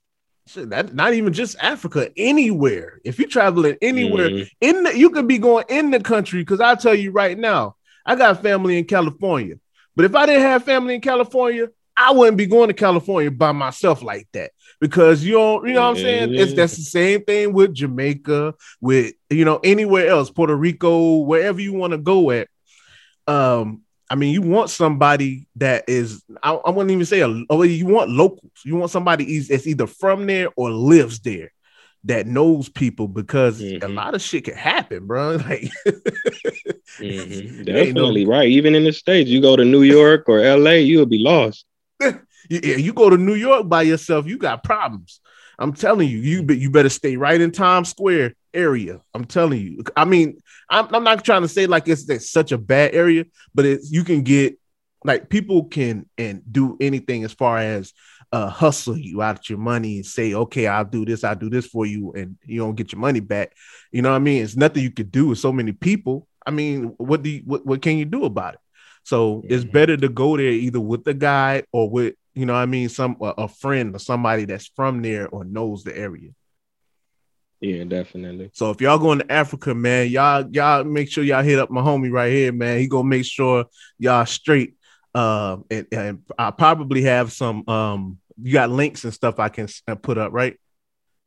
Shit, 0.48 0.70
that 0.70 0.94
not 0.94 1.14
even 1.14 1.32
just 1.32 1.56
Africa, 1.60 2.10
anywhere. 2.16 3.00
If 3.04 3.18
you're 3.18 3.28
traveling 3.28 3.76
anywhere 3.82 4.30
Mhm. 4.30 4.50
in 4.60 4.82
the, 4.84 4.96
you 4.96 5.10
could 5.10 5.26
be 5.26 5.38
going 5.38 5.64
in 5.68 5.90
the 5.90 6.00
country 6.00 6.40
because 6.40 6.60
I'll 6.60 6.76
tell 6.76 6.94
you 6.94 7.10
right 7.10 7.36
now, 7.36 7.74
I 8.04 8.14
got 8.14 8.42
family 8.42 8.78
in 8.78 8.84
California. 8.84 9.56
But 9.96 10.04
if 10.04 10.14
I 10.14 10.26
didn't 10.26 10.42
have 10.42 10.64
family 10.64 10.94
in 10.94 11.00
California, 11.00 11.68
I 11.96 12.12
wouldn't 12.12 12.36
be 12.36 12.46
going 12.46 12.68
to 12.68 12.74
California 12.74 13.30
by 13.30 13.52
myself 13.52 14.02
like 14.02 14.28
that 14.34 14.50
because 14.80 15.24
you 15.24 15.32
don't, 15.32 15.66
you 15.66 15.72
know 15.72 15.80
what 15.82 15.96
I'm 15.96 15.96
saying? 15.96 16.34
It's 16.34 16.52
that's 16.52 16.76
the 16.76 16.82
same 16.82 17.24
thing 17.24 17.52
with 17.52 17.74
Jamaica, 17.74 18.54
with 18.80 19.14
you 19.30 19.44
know, 19.44 19.58
anywhere 19.64 20.08
else, 20.08 20.30
Puerto 20.30 20.54
Rico, 20.54 21.16
wherever 21.22 21.60
you 21.60 21.72
want 21.72 21.92
to 21.92 21.98
go 21.98 22.30
at. 22.30 22.48
Um, 23.26 23.82
I 24.08 24.14
mean, 24.14 24.32
you 24.32 24.40
want 24.42 24.70
somebody 24.70 25.48
that 25.56 25.84
is, 25.88 26.22
I, 26.42 26.52
I 26.52 26.70
wouldn't 26.70 26.92
even 26.92 27.04
say 27.06 27.20
a, 27.20 27.44
oh, 27.50 27.62
you 27.62 27.86
want 27.86 28.10
locals. 28.10 28.52
You 28.64 28.76
want 28.76 28.90
somebody 28.92 29.36
is- 29.36 29.48
that's 29.48 29.66
either 29.66 29.86
from 29.86 30.26
there 30.26 30.48
or 30.56 30.70
lives 30.70 31.18
there 31.20 31.50
that 32.04 32.26
knows 32.26 32.68
people 32.68 33.08
because 33.08 33.60
a 33.60 33.80
Mhm. 33.80 33.94
lot 33.96 34.14
of 34.14 34.22
shit 34.22 34.44
can 34.44 34.54
happen, 34.54 35.06
bro. 35.06 35.36
Like, 35.48 35.70
Mhm. 37.00 37.64
There 37.64 37.76
ain't 37.78 37.94
no- 37.94 38.02
Definitely 38.02 38.26
right. 38.26 38.48
Even 38.48 38.74
in 38.74 38.84
the 38.84 38.92
States, 38.92 39.28
you 39.28 39.40
go 39.40 39.56
to 39.56 39.64
New 39.64 39.82
York 39.82 40.28
or 40.28 40.38
LA, 40.40 40.72
you'll 40.84 41.06
be 41.06 41.18
lost. 41.18 41.64
you, 42.00 42.10
yeah, 42.50 42.76
you 42.76 42.92
go 42.92 43.10
to 43.10 43.16
New 43.16 43.34
York 43.34 43.68
by 43.68 43.82
yourself, 43.82 44.26
you 44.26 44.38
got 44.38 44.62
problems. 44.62 45.20
I'm 45.58 45.72
telling 45.72 46.08
you, 46.08 46.18
you 46.18 46.46
you 46.54 46.70
better 46.70 46.88
stay 46.88 47.16
right 47.16 47.40
in 47.40 47.50
Times 47.50 47.90
Square 47.90 48.34
area. 48.52 49.00
I'm 49.14 49.24
telling 49.24 49.60
you. 49.60 49.84
I 49.96 50.04
mean, 50.04 50.38
I'm, 50.70 50.92
I'm 50.94 51.04
not 51.04 51.24
trying 51.24 51.42
to 51.42 51.48
say 51.48 51.66
like 51.66 51.88
it's, 51.88 52.08
it's 52.08 52.30
such 52.30 52.52
a 52.52 52.58
bad 52.58 52.94
area, 52.94 53.24
but 53.54 53.64
it's 53.64 53.90
you 53.90 54.04
can 54.04 54.22
get 54.22 54.58
like 55.04 55.28
people 55.28 55.64
can 55.64 56.06
and 56.18 56.42
do 56.50 56.76
anything 56.80 57.24
as 57.24 57.32
far 57.32 57.58
as 57.58 57.92
uh 58.32 58.48
hustle 58.48 58.98
you 58.98 59.22
out 59.22 59.48
your 59.48 59.58
money 59.58 59.96
and 59.96 60.06
say, 60.06 60.34
okay, 60.34 60.66
I'll 60.66 60.84
do 60.84 61.04
this, 61.04 61.24
I'll 61.24 61.36
do 61.36 61.48
this 61.48 61.66
for 61.66 61.86
you, 61.86 62.12
and 62.12 62.36
you 62.44 62.60
don't 62.60 62.74
get 62.74 62.92
your 62.92 63.00
money 63.00 63.20
back. 63.20 63.52
You 63.92 64.02
know 64.02 64.10
what 64.10 64.16
I 64.16 64.20
mean? 64.20 64.42
It's 64.42 64.56
nothing 64.56 64.82
you 64.82 64.90
could 64.90 65.10
do 65.10 65.28
with 65.28 65.38
so 65.38 65.52
many 65.52 65.72
people. 65.72 66.26
I 66.44 66.50
mean, 66.50 66.94
what 66.98 67.22
do 67.22 67.30
you 67.30 67.42
what, 67.44 67.64
what 67.64 67.82
can 67.82 67.98
you 67.98 68.04
do 68.04 68.24
about 68.24 68.54
it? 68.54 68.60
So 69.04 69.44
it's 69.46 69.64
better 69.64 69.96
to 69.96 70.08
go 70.08 70.36
there 70.36 70.46
either 70.46 70.80
with 70.80 71.04
the 71.04 71.14
guide 71.14 71.66
or 71.70 71.88
with 71.88 72.14
you 72.36 72.46
know 72.46 72.52
what 72.52 72.60
I 72.60 72.66
mean 72.66 72.88
some 72.88 73.16
a 73.20 73.34
a 73.38 73.48
friend 73.48 73.96
or 73.96 73.98
somebody 73.98 74.44
that's 74.44 74.66
from 74.76 75.02
there 75.02 75.28
or 75.28 75.44
knows 75.44 75.82
the 75.82 75.96
area. 75.96 76.30
Yeah, 77.60 77.84
definitely. 77.84 78.50
So 78.52 78.70
if 78.70 78.80
y'all 78.82 78.98
going 78.98 79.20
to 79.20 79.32
Africa, 79.32 79.74
man, 79.74 80.08
y'all 80.08 80.46
y'all 80.52 80.84
make 80.84 81.10
sure 81.10 81.24
y'all 81.24 81.42
hit 81.42 81.58
up 81.58 81.70
my 81.70 81.80
homie 81.80 82.12
right 82.12 82.30
here, 82.30 82.52
man. 82.52 82.78
He 82.78 82.86
gonna 82.86 83.08
make 83.08 83.24
sure 83.24 83.64
y'all 83.98 84.26
straight. 84.26 84.74
Uh, 85.14 85.56
and, 85.70 85.86
and 85.90 86.22
I 86.38 86.50
probably 86.50 87.02
have 87.02 87.32
some 87.32 87.68
um. 87.68 88.18
You 88.40 88.52
got 88.52 88.68
links 88.68 89.04
and 89.04 89.14
stuff 89.14 89.40
I 89.40 89.48
can 89.48 89.66
uh, 89.88 89.94
put 89.94 90.18
up, 90.18 90.30
right? 90.30 90.60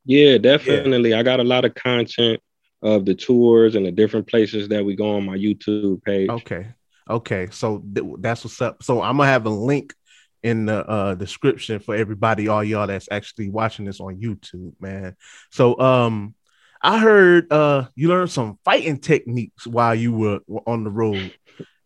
Yeah, 0.06 0.38
definitely. 0.38 1.16
I 1.16 1.24
got 1.24 1.40
a 1.40 1.44
lot 1.44 1.66
of 1.66 1.74
content 1.74 2.40
of 2.84 3.06
the 3.06 3.16
tours 3.16 3.74
and 3.74 3.84
the 3.84 3.92
different 3.92 4.28
places 4.28 4.68
that 4.70 4.86
we 4.86 4.96
go 4.96 5.16
on 5.16 5.26
my 5.26 5.36
YouTube 5.36 6.04
page. 6.04 6.30
Okay. 6.30 6.68
Okay. 7.10 7.48
So 7.52 7.84
th- 7.94 8.06
that's 8.20 8.44
what's 8.44 8.62
up. 8.62 8.84
So 8.84 9.02
I'm 9.02 9.18
gonna 9.18 9.30
have 9.30 9.48
a 9.48 9.50
link 9.50 9.96
in 10.44 10.66
the 10.66 10.88
uh 10.88 11.16
description 11.16 11.80
for 11.80 11.96
everybody, 11.96 12.48
all 12.48 12.64
y'all 12.64 12.88
that's 12.88 13.10
actually 13.12 13.50
watching 13.50 13.86
this 13.86 14.00
on 14.00 14.18
YouTube, 14.18 14.74
man. 14.80 15.16
So 15.52 15.80
um 15.80 16.36
I 16.82 17.00
heard 17.00 17.52
uh 17.52 17.88
you 17.96 18.10
learned 18.10 18.32
some 18.32 18.58
fighting 18.64 19.00
techniques 19.00 19.68
while 19.68 19.96
you 19.96 20.14
were, 20.14 20.40
were 20.48 20.62
on 20.66 20.84
the 20.84 20.90
road. 20.90 21.32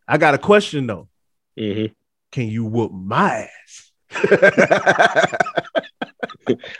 I 0.07 0.17
got 0.17 0.33
a 0.33 0.39
question 0.39 0.87
though. 0.87 1.07
hmm 1.57 1.85
Can 2.31 2.47
you 2.47 2.65
whoop 2.65 2.91
my 2.91 3.47
ass? 3.47 3.91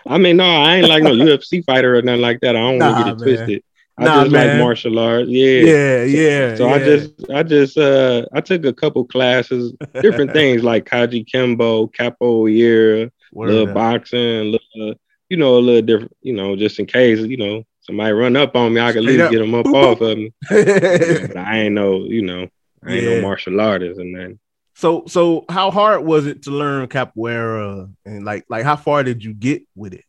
I 0.07 0.17
mean, 0.17 0.37
no, 0.37 0.45
I 0.45 0.75
ain't 0.75 0.89
like 0.89 1.03
no 1.03 1.13
UFC 1.13 1.63
fighter 1.65 1.97
or 1.97 2.01
nothing 2.01 2.21
like 2.21 2.41
that. 2.41 2.55
I 2.55 2.59
don't 2.59 2.79
want 2.79 2.97
to 2.97 3.03
get 3.03 3.13
it 3.13 3.19
man. 3.19 3.27
twisted. 3.27 3.63
I 3.97 4.05
Nah, 4.05 4.21
just 4.23 4.31
man. 4.31 4.47
like 4.57 4.59
martial 4.59 4.97
arts. 4.99 5.29
Yeah. 5.29 5.61
yeah, 5.61 6.03
yeah. 6.03 6.55
So 6.55 6.67
I 6.69 6.79
just, 6.79 7.13
I 7.31 7.43
just, 7.43 7.77
uh, 7.77 8.25
I 8.33 8.41
took 8.41 8.65
a 8.65 8.73
couple 8.73 9.05
classes, 9.05 9.73
different 10.01 10.33
things 10.33 10.63
like 10.63 10.85
Kajukenbo, 10.85 11.91
Capoeira, 11.93 13.11
Word 13.31 13.49
little 13.49 13.67
up. 13.69 13.73
boxing, 13.75 14.51
little, 14.51 14.95
you 15.29 15.37
know, 15.37 15.57
a 15.57 15.59
little 15.59 15.81
different, 15.83 16.15
you 16.21 16.33
know, 16.33 16.55
just 16.55 16.79
in 16.79 16.85
case, 16.87 17.19
you 17.19 17.37
know, 17.37 17.63
somebody 17.81 18.13
run 18.13 18.35
up 18.35 18.55
on 18.55 18.73
me, 18.73 18.81
I 18.81 18.89
can 18.91 18.99
at 18.99 19.03
least 19.03 19.31
get 19.31 19.39
them 19.39 19.53
up 19.53 19.65
Boop, 19.67 19.75
off 19.75 20.01
of 20.01 20.17
me. 20.17 20.33
But 21.27 21.37
I 21.37 21.59
ain't 21.61 21.75
no, 21.75 22.03
you 22.05 22.23
know, 22.23 22.47
I 22.83 22.93
ain't 22.93 23.03
Yeah. 23.03 23.15
no 23.15 23.21
martial 23.21 23.61
artist 23.61 23.99
and 23.99 24.15
then. 24.17 24.39
so 24.75 25.03
so 25.07 25.45
how 25.49 25.69
hard 25.69 26.03
was 26.03 26.25
it 26.25 26.41
to 26.43 26.51
learn 26.51 26.87
capoeira 26.87 27.91
and 28.05 28.25
like 28.25 28.45
like 28.49 28.63
how 28.63 28.75
far 28.75 29.03
did 29.03 29.23
you 29.23 29.33
get 29.35 29.61
with 29.75 29.93
it? 29.93 30.03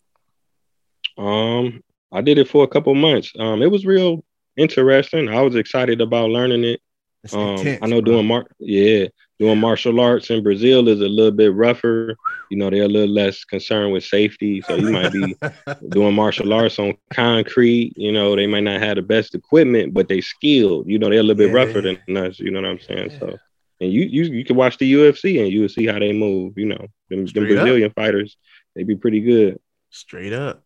Um, 1.19 1.83
I 2.15 2.21
did 2.23 2.39
it 2.39 2.49
for 2.49 2.65
a 2.65 2.69
couple 2.69 2.95
months. 2.95 3.33
Um, 3.39 3.61
it 3.63 3.71
was 3.71 3.85
real 3.85 4.25
interesting. 4.57 5.29
I 5.29 5.41
was 5.43 5.57
excited 5.57 6.01
about 6.01 6.31
learning 6.31 6.65
it. 6.65 6.81
Um, 7.33 7.57
intense, 7.57 7.79
I 7.83 7.87
know 7.87 8.01
bro. 8.03 8.13
doing 8.15 8.27
mar 8.27 8.45
yeah, 8.61 9.07
doing 9.41 9.59
martial 9.59 9.99
arts 9.99 10.29
in 10.31 10.43
Brazil 10.43 10.89
is 10.89 11.01
a 11.01 11.09
little 11.09 11.33
bit 11.33 11.55
rougher. 11.55 12.17
You 12.51 12.59
know, 12.59 12.69
they're 12.71 12.83
a 12.85 12.89
little 12.89 13.13
less 13.13 13.45
concerned 13.45 13.93
with 13.93 14.05
safety. 14.05 14.61
So 14.61 14.77
you 14.77 14.93
might 14.93 15.11
be 15.13 15.35
doing 15.89 16.15
martial 16.15 16.53
arts 16.53 16.79
on 16.79 16.95
concrete. 17.11 17.95
You 17.97 18.13
know, 18.13 18.37
they 18.37 18.47
might 18.47 18.61
not 18.65 18.81
have 18.83 18.97
the 18.97 19.03
best 19.03 19.35
equipment, 19.35 19.95
but 19.95 20.09
they 20.09 20.21
skilled. 20.21 20.87
You 20.87 20.99
know, 20.99 21.09
they're 21.09 21.21
a 21.21 21.23
little 21.23 21.35
bit 21.35 21.49
Yeah. 21.49 21.55
rougher 21.55 21.81
than 21.81 22.17
us. 22.17 22.39
You 22.39 22.51
know 22.51 22.61
what 22.61 22.71
I'm 22.71 22.81
saying? 22.81 23.13
So, 23.19 23.39
and 23.81 23.91
you 23.91 24.03
you 24.03 24.25
you 24.25 24.45
can 24.45 24.57
watch 24.57 24.77
the 24.79 24.93
UFC 24.93 25.41
and 25.43 25.51
you 25.51 25.63
will 25.63 25.69
see 25.71 25.87
how 25.87 25.99
they 25.99 26.13
move. 26.13 26.59
You 26.59 26.67
know, 26.67 26.87
them, 27.09 27.21
them 27.21 27.27
Straight 27.27 27.51
up. 27.53 27.65
Brazilian 27.65 27.91
fighters, 27.97 28.37
they 28.77 28.85
be 28.85 28.97
pretty 28.97 29.21
good. 29.21 29.59
straight 29.91 30.33
up. 30.35 30.63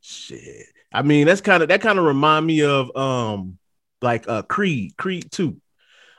Shit. 0.00 0.66
I 0.92 1.02
mean, 1.02 1.26
that's 1.26 1.40
kind 1.40 1.62
of 1.62 1.68
that 1.68 1.80
kind 1.80 1.98
of 1.98 2.04
remind 2.04 2.46
me 2.46 2.62
of 2.62 2.94
um 2.96 3.58
like 4.02 4.28
uh 4.28 4.42
Creed, 4.42 4.96
Creed 4.96 5.30
2. 5.30 5.56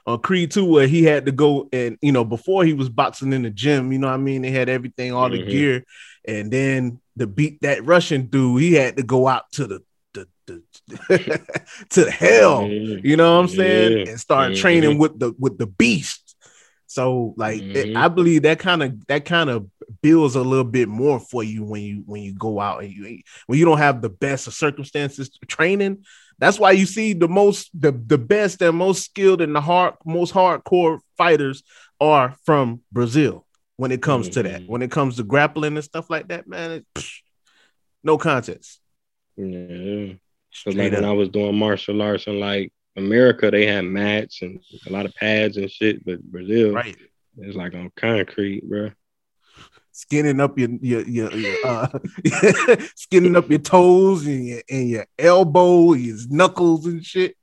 On 0.05 0.19
Creed 0.19 0.51
2, 0.51 0.63
where 0.63 0.87
he 0.87 1.03
had 1.03 1.25
to 1.25 1.33
go 1.33 1.67
and 1.73 1.97
you 2.01 2.13
know, 2.13 2.23
before 2.23 2.63
he 2.63 2.73
was 2.73 2.87
boxing 2.89 3.33
in 3.33 3.41
the 3.41 3.49
gym, 3.49 3.91
you 3.91 3.99
know 3.99 4.07
what 4.07 4.13
I 4.13 4.17
mean? 4.17 4.41
They 4.41 4.51
had 4.51 4.69
everything, 4.69 5.11
all 5.11 5.29
the 5.29 5.37
Mhm. 5.39 5.49
gear, 5.49 5.83
and 6.25 6.49
then 6.51 6.99
to 7.19 7.27
beat 7.27 7.59
that 7.61 7.83
Russian 7.85 8.27
dude, 8.27 8.61
he 8.61 8.73
had 8.73 8.95
to 8.97 9.03
go 9.03 9.27
out 9.27 9.51
to 9.53 9.67
the 9.67 9.79
the, 10.13 10.27
the 10.45 10.61
to 11.89 12.05
the 12.05 12.11
hell. 12.11 12.61
Mhm. 12.61 13.03
You 13.03 13.17
know 13.17 13.35
what 13.35 13.41
I'm 13.41 13.47
saying? 13.49 13.91
Yeah. 13.99 14.11
And 14.11 14.19
start 14.19 14.53
Mhm. 14.53 14.57
training 14.61 14.97
with 14.97 15.19
the 15.19 15.33
with 15.37 15.57
the 15.57 15.67
beast. 15.67 16.35
So 16.85 17.33
like 17.35 17.59
it- 17.75 17.87
Mhm. 17.89 17.97
I 17.97 18.07
believe 18.07 18.43
that 18.43 18.59
kind 18.59 18.81
of 18.83 19.05
that 19.07 19.25
kind 19.25 19.49
of 19.49 19.67
builds 20.01 20.35
a 20.35 20.41
little 20.41 20.65
bit 20.65 20.87
more 20.87 21.19
for 21.19 21.43
you 21.43 21.63
when 21.63 21.81
you 21.81 22.03
when 22.05 22.21
you 22.21 22.33
go 22.33 22.59
out 22.59 22.83
and 22.83 22.91
you 22.91 23.21
when 23.45 23.57
you 23.59 23.65
don't 23.65 23.77
have 23.77 24.01
the 24.01 24.09
best 24.09 24.47
of 24.47 24.53
circumstances 24.53 25.29
training. 25.47 26.03
That's 26.39 26.59
why 26.59 26.71
you 26.71 26.85
see 26.85 27.13
the 27.13 27.27
most 27.27 27.69
the 27.73 27.91
the 27.91 28.17
best 28.17 28.61
and 28.61 28.77
most 28.77 29.03
skilled 29.03 29.41
and 29.41 29.55
the 29.55 29.61
hard 29.61 29.95
most 30.05 30.33
hardcore 30.33 30.99
fighters 31.17 31.63
are 31.99 32.35
from 32.45 32.81
Brazil 32.91 33.45
when 33.77 33.91
it 33.91 34.01
comes 34.01 34.29
to 34.29 34.43
that. 34.43 34.61
Mhm. 34.61 34.67
When 34.67 34.81
it 34.81 34.91
comes 34.91 35.17
to 35.17 35.23
grappling 35.23 35.75
and 35.75 35.83
stuff 35.83 36.09
like 36.09 36.27
that, 36.27 36.47
man, 36.47 36.71
it, 36.71 36.85
psh, 36.95 37.21
no 38.03 38.17
contest. 38.17 38.79
Yeah. 39.35 40.13
So 40.51 40.71
like 40.71 40.91
when. 40.91 41.05
I 41.05 41.11
was 41.11 41.29
doing 41.29 41.57
martial 41.57 42.01
arts 42.01 42.27
in 42.27 42.39
like 42.39 42.71
America, 42.95 43.51
they 43.51 43.65
had 43.65 43.85
mats 43.85 44.41
and 44.41 44.59
a 44.87 44.91
lot 44.91 45.05
of 45.05 45.13
pads 45.15 45.57
and 45.57 45.69
shit, 45.69 46.03
but 46.03 46.21
Brazil, 46.23 46.73
right. 46.73 46.97
it's 47.37 47.55
like 47.55 47.75
on 47.75 47.91
concrete, 47.95 48.67
bro. 48.67 48.91
Skinning 49.97 50.39
up 50.39 50.59
your 50.59 50.69
your 50.79 51.01
your, 51.07 51.31
your 51.33 51.55
uh 51.65 51.87
skinning 52.95 53.35
up 53.35 53.49
your 53.49 53.59
toes 53.59 54.27
and 54.27 54.45
your 54.45 54.61
and 54.69 54.89
your 54.89 55.05
elbow, 55.17 55.93
your 55.93 56.17
knuckles 56.29 56.85
and 56.85 57.03
shit. 57.03 57.35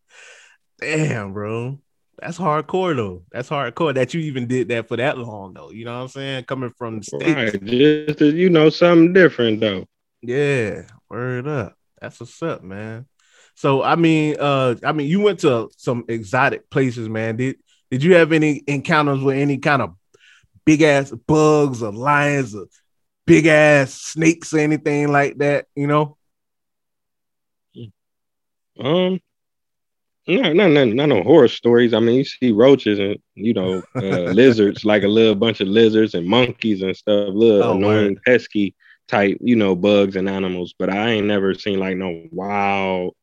Damn, 0.80 1.32
bro. 1.32 1.80
That's 2.20 2.38
hardcore 2.38 2.94
though. 2.94 3.24
That's 3.32 3.50
hardcore 3.50 3.94
that 3.94 4.14
you 4.14 4.20
even 4.20 4.46
did 4.46 4.68
that 4.68 4.86
for 4.86 4.96
that 4.96 5.18
long 5.18 5.52
though. 5.52 5.72
You 5.72 5.84
know 5.84 5.94
what 5.94 6.02
I'm 6.02 6.08
saying? 6.08 6.44
Coming 6.44 6.72
from 6.78 7.00
the 7.00 7.04
states. 7.04 7.54
Right, 7.54 7.64
just 7.64 8.18
to, 8.20 8.30
you 8.30 8.50
know 8.50 8.70
something 8.70 9.12
different 9.12 9.58
though. 9.58 9.86
Yeah, 10.22 10.82
word 11.10 11.48
up. 11.48 11.76
That's 12.00 12.20
what's 12.20 12.40
up, 12.40 12.62
man. 12.62 13.06
So 13.56 13.82
I 13.82 13.96
mean, 13.96 14.36
uh, 14.38 14.76
I 14.84 14.92
mean, 14.92 15.08
you 15.08 15.20
went 15.20 15.40
to 15.40 15.70
some 15.76 16.04
exotic 16.08 16.70
places, 16.70 17.08
man. 17.08 17.36
Did 17.36 17.56
did 17.90 18.04
you 18.04 18.14
have 18.14 18.30
any 18.30 18.62
encounters 18.68 19.20
with 19.20 19.36
any 19.36 19.58
kind 19.58 19.82
of 19.82 19.96
big 20.64 20.82
ass 20.82 21.10
bugs 21.10 21.82
or 21.82 21.92
lions 21.92 22.54
or 22.54 22.66
big 23.26 23.46
ass 23.46 23.94
snakes 23.94 24.52
or 24.54 24.58
anything 24.58 25.10
like 25.12 25.38
that? 25.38 25.66
You 25.74 25.86
know? 25.86 26.16
Um, 28.78 29.20
no, 30.26 30.52
no, 30.52 30.68
no, 30.68 30.84
not 30.84 31.08
no 31.08 31.22
horror 31.22 31.48
stories. 31.48 31.92
I 31.92 32.00
mean, 32.00 32.16
you 32.16 32.24
see 32.24 32.50
roaches 32.52 32.98
and 32.98 33.18
you 33.34 33.52
know 33.52 33.82
uh, 34.00 34.24
lizards, 34.32 34.84
like 34.84 35.02
a 35.02 35.08
little 35.08 35.34
bunch 35.34 35.60
of 35.60 35.68
lizards 35.68 36.14
and 36.14 36.26
monkeys 36.26 36.82
and 36.82 36.96
stuff, 36.96 37.28
little 37.32 37.62
Oh, 37.62 37.76
annoying, 37.76 38.14
word. 38.14 38.22
pesky 38.24 38.74
type, 39.06 39.36
you 39.40 39.56
know, 39.56 39.74
bugs 39.76 40.16
and 40.16 40.28
animals. 40.28 40.74
But 40.78 40.90
I 40.90 41.10
ain't 41.10 41.26
never 41.26 41.54
seen 41.54 41.78
like 41.78 41.96
no 41.96 42.24
wild 42.32 43.14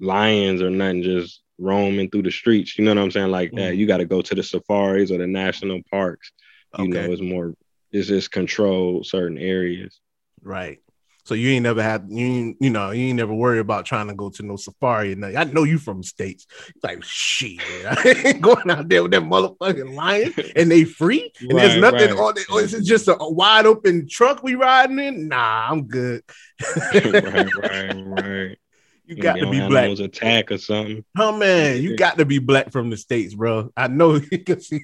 lions 0.00 0.60
or 0.60 0.70
nothing 0.70 1.02
just 1.02 1.40
roaming 1.62 2.10
through 2.10 2.22
the 2.22 2.30
streets. 2.30 2.78
You 2.78 2.84
know 2.84 2.94
what 2.94 3.02
I'm 3.02 3.10
saying? 3.10 3.30
Like 3.30 3.52
that. 3.52 3.72
Mhm. 3.72 3.76
You 3.76 3.86
got 3.86 3.98
to 3.98 4.04
go 4.04 4.22
to 4.22 4.34
the 4.34 4.42
safaris 4.42 5.10
or 5.10 5.18
the 5.18 5.26
national 5.26 5.80
parks. 5.90 6.32
You 6.78 6.88
know, 6.88 7.12
it's 7.12 7.22
more. 7.22 7.54
It's 7.90 8.08
just 8.08 8.30
controlled 8.30 9.06
certain 9.06 9.36
areas. 9.36 10.00
Right. 10.42 10.80
So 11.24 11.34
you 11.34 11.50
ain't 11.50 11.62
never 11.62 11.82
had 11.82 12.06
you 12.08 12.56
you 12.58 12.70
know 12.70 12.90
you 12.90 13.06
ain't 13.06 13.16
never 13.16 13.32
worry 13.32 13.60
about 13.60 13.86
trying 13.86 14.08
to 14.08 14.14
go 14.14 14.28
to 14.30 14.42
no 14.42 14.56
safari 14.56 15.12
and 15.12 15.20
nothing. 15.20 15.36
I 15.36 15.44
know 15.44 15.62
you 15.62 15.78
from 15.78 15.98
the 15.98 16.06
states. 16.06 16.46
Like 16.82 17.04
shit, 17.04 17.60
I 17.86 18.22
ain't 18.24 18.40
going 18.40 18.68
out 18.70 18.88
there 18.88 19.04
with 19.04 19.12
that 19.12 19.22
motherfucking 19.22 19.94
lion 19.94 20.34
and 20.56 20.68
they 20.68 20.82
free 20.84 21.32
and 21.40 21.56
there's 21.56 21.80
nothing 21.80 22.10
right. 22.10 22.18
on 22.18 22.38
it. 22.38 22.50
Or 22.50 22.60
is 22.60 22.74
it 22.74 22.82
just 22.82 23.06
a, 23.06 23.16
a 23.20 23.30
wide 23.30 23.66
open 23.66 24.08
truck 24.10 24.42
we 24.42 24.56
riding 24.56 24.98
in? 24.98 25.28
Nah, 25.28 25.68
I'm 25.70 25.86
good. 25.86 26.22
right, 26.76 27.54
right, 27.54 28.02
right. 28.04 28.58
You 29.04 29.16
got 29.16 29.34
to 29.34 29.50
be 29.50 29.58
black. 29.58 29.82
animals 29.82 30.00
attack 30.00 30.52
or 30.52 30.58
something. 30.58 31.04
Oh 31.18 31.36
man, 31.36 31.82
you 31.82 31.96
got 31.96 32.18
to 32.18 32.24
be 32.24 32.38
black 32.38 32.70
from 32.70 32.88
the 32.88 32.96
states, 32.96 33.34
bro. 33.34 33.72
I 33.76 33.88
know 33.88 34.20
because 34.30 34.70
you, 34.70 34.80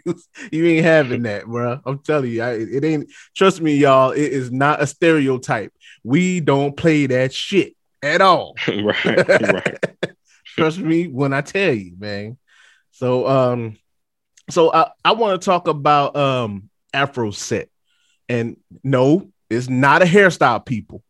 you 0.51 0.67
ain't 0.67 0.85
having 0.85 1.23
that, 1.23 1.47
bro. 1.47 1.81
I'm 1.87 2.01
telling 2.01 2.31
you, 2.31 2.43
I, 2.43 2.55
it 2.55 2.85
ain't. 2.85 3.11
Trust 3.37 3.61
me, 3.61 3.77
y'all. 3.77 4.11
It 4.11 4.33
is 4.33 4.51
not 4.51 4.83
a 4.83 4.87
stereotype. 4.87 5.73
We 6.03 6.41
don't 6.41 6.77
play 6.77 7.07
that 7.07 7.33
shit 7.33 7.77
at 8.03 8.21
all. 8.21 8.57
right, 8.69 9.05
right. 9.05 9.79
Trust 10.47 10.79
me 10.79 11.07
when 11.07 11.33
I 11.33 11.41
tell 11.41 11.73
you, 11.73 11.95
man. 11.97 12.39
So, 12.91 13.29
um, 13.29 13.79
so 14.51 14.73
I, 14.73 14.91
I 15.05 15.13
want 15.13 15.41
to 15.41 15.45
talk 15.45 15.69
about 15.69 16.17
um 16.17 16.71
Afro 16.93 17.31
set, 17.31 17.69
and 18.29 18.57
no, 18.83 19.31
it's 19.49 19.69
not 19.69 20.03
a 20.03 20.07
hairstyle, 20.07 20.65
people. 20.67 21.05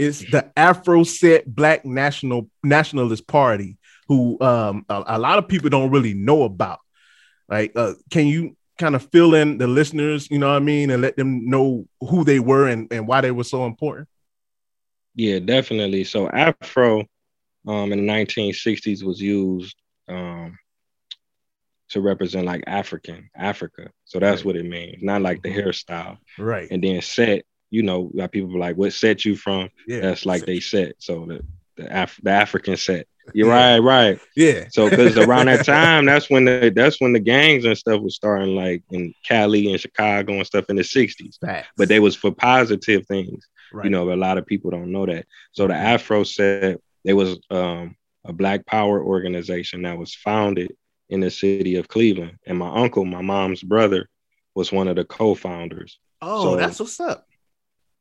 It's 0.00 0.20
the 0.24 0.50
Afro 0.56 1.04
set 1.04 1.46
Black 1.54 1.84
National 1.84 2.48
Nationalist 2.64 3.26
Party, 3.26 3.76
who 4.08 4.40
um 4.40 4.84
a, 4.88 5.04
a 5.08 5.18
lot 5.18 5.38
of 5.38 5.46
people 5.46 5.68
don't 5.70 5.90
really 5.90 6.14
know 6.14 6.42
about. 6.44 6.80
Like, 7.48 7.72
uh, 7.76 7.94
can 8.10 8.26
you 8.26 8.56
kind 8.78 8.94
of 8.94 9.06
fill 9.12 9.34
in 9.34 9.58
the 9.58 9.66
listeners, 9.66 10.30
you 10.30 10.38
know 10.38 10.48
what 10.48 10.56
I 10.56 10.60
mean, 10.60 10.90
and 10.90 11.02
let 11.02 11.16
them 11.16 11.48
know 11.50 11.86
who 12.00 12.24
they 12.24 12.38
were 12.40 12.66
and, 12.68 12.90
and 12.90 13.06
why 13.06 13.20
they 13.20 13.30
were 13.30 13.44
so 13.44 13.66
important? 13.66 14.08
Yeah, 15.14 15.38
definitely. 15.40 16.04
So 16.04 16.28
Afro 16.30 17.00
um 17.68 17.92
in 17.92 18.06
the 18.06 18.12
1960s 18.12 19.04
was 19.04 19.20
used 19.20 19.76
um 20.08 20.58
to 21.90 22.00
represent 22.00 22.46
like 22.46 22.62
African, 22.66 23.28
Africa. 23.36 23.90
So 24.04 24.18
that's 24.20 24.40
Right. 24.40 24.46
what 24.46 24.56
it 24.56 24.64
means. 24.64 25.02
Not 25.02 25.22
like 25.22 25.42
the 25.42 25.50
Mhm. 25.50 25.64
hairstyle. 25.64 26.18
Right. 26.38 26.68
And 26.70 26.82
then 26.82 27.02
set, 27.02 27.44
you 27.70 27.82
know, 27.82 28.10
like 28.14 28.32
people 28.32 28.58
like, 28.58 28.76
what 28.76 28.92
set 28.92 29.24
you 29.24 29.36
from? 29.36 29.68
Yeah. 29.86 30.00
That's 30.00 30.26
like 30.26 30.44
they 30.46 30.60
set. 30.60 30.94
So 30.98 31.24
the 31.26 31.44
the, 31.76 32.02
Af- 32.02 32.20
the 32.22 32.30
African 32.30 32.76
set. 32.76 33.06
You're 33.32 33.46
Yeah. 33.48 33.74
right, 33.74 33.78
right. 33.78 34.20
Yeah. 34.36 34.64
So 34.70 34.90
because 34.90 35.16
around 35.16 35.46
that 35.46 35.64
time, 35.76 36.04
that's 36.04 36.28
when 36.28 36.44
the 36.44 36.72
that's 36.74 37.00
when 37.00 37.12
the 37.12 37.20
gangs 37.20 37.64
and 37.64 37.78
stuff 37.78 38.00
was 38.02 38.16
starting, 38.16 38.54
like 38.56 38.82
in 38.90 39.14
Cali 39.26 39.70
and 39.70 39.80
Chicago 39.80 40.32
and 40.34 40.46
stuff 40.46 40.64
in 40.68 40.76
the 40.76 40.82
'60s. 40.82 41.38
Facts. 41.40 41.68
But 41.76 41.88
they 41.88 42.00
was 42.00 42.16
for 42.16 42.32
positive 42.32 43.06
things, 43.06 43.46
right. 43.72 43.84
you 43.84 43.90
know. 43.90 44.04
But 44.04 44.14
a 44.14 44.16
lot 44.20 44.36
of 44.38 44.46
people 44.46 44.70
don't 44.72 44.90
know 44.92 45.06
that. 45.06 45.26
So 45.52 45.68
the 45.68 45.74
Afro 45.74 46.24
set 46.24 46.80
they 47.04 47.14
was 47.14 47.38
um, 47.50 47.96
a 48.26 48.32
Black 48.32 48.66
Power 48.66 49.02
organization 49.02 49.82
that 49.82 49.96
was 49.96 50.14
founded 50.14 50.74
in 51.08 51.20
the 51.20 51.30
city 51.30 51.76
of 51.76 51.88
Cleveland, 51.88 52.36
and 52.46 52.58
my 52.58 52.68
uncle, 52.68 53.04
my 53.04 53.22
mom's 53.22 53.62
brother, 53.62 54.08
was 54.54 54.70
one 54.72 54.88
of 54.88 54.96
the 54.96 55.04
co-founders. 55.04 55.98
Oh, 56.20 56.42
So- 56.42 56.56
that's 56.56 56.78
what's 56.80 57.00
up. 57.00 57.26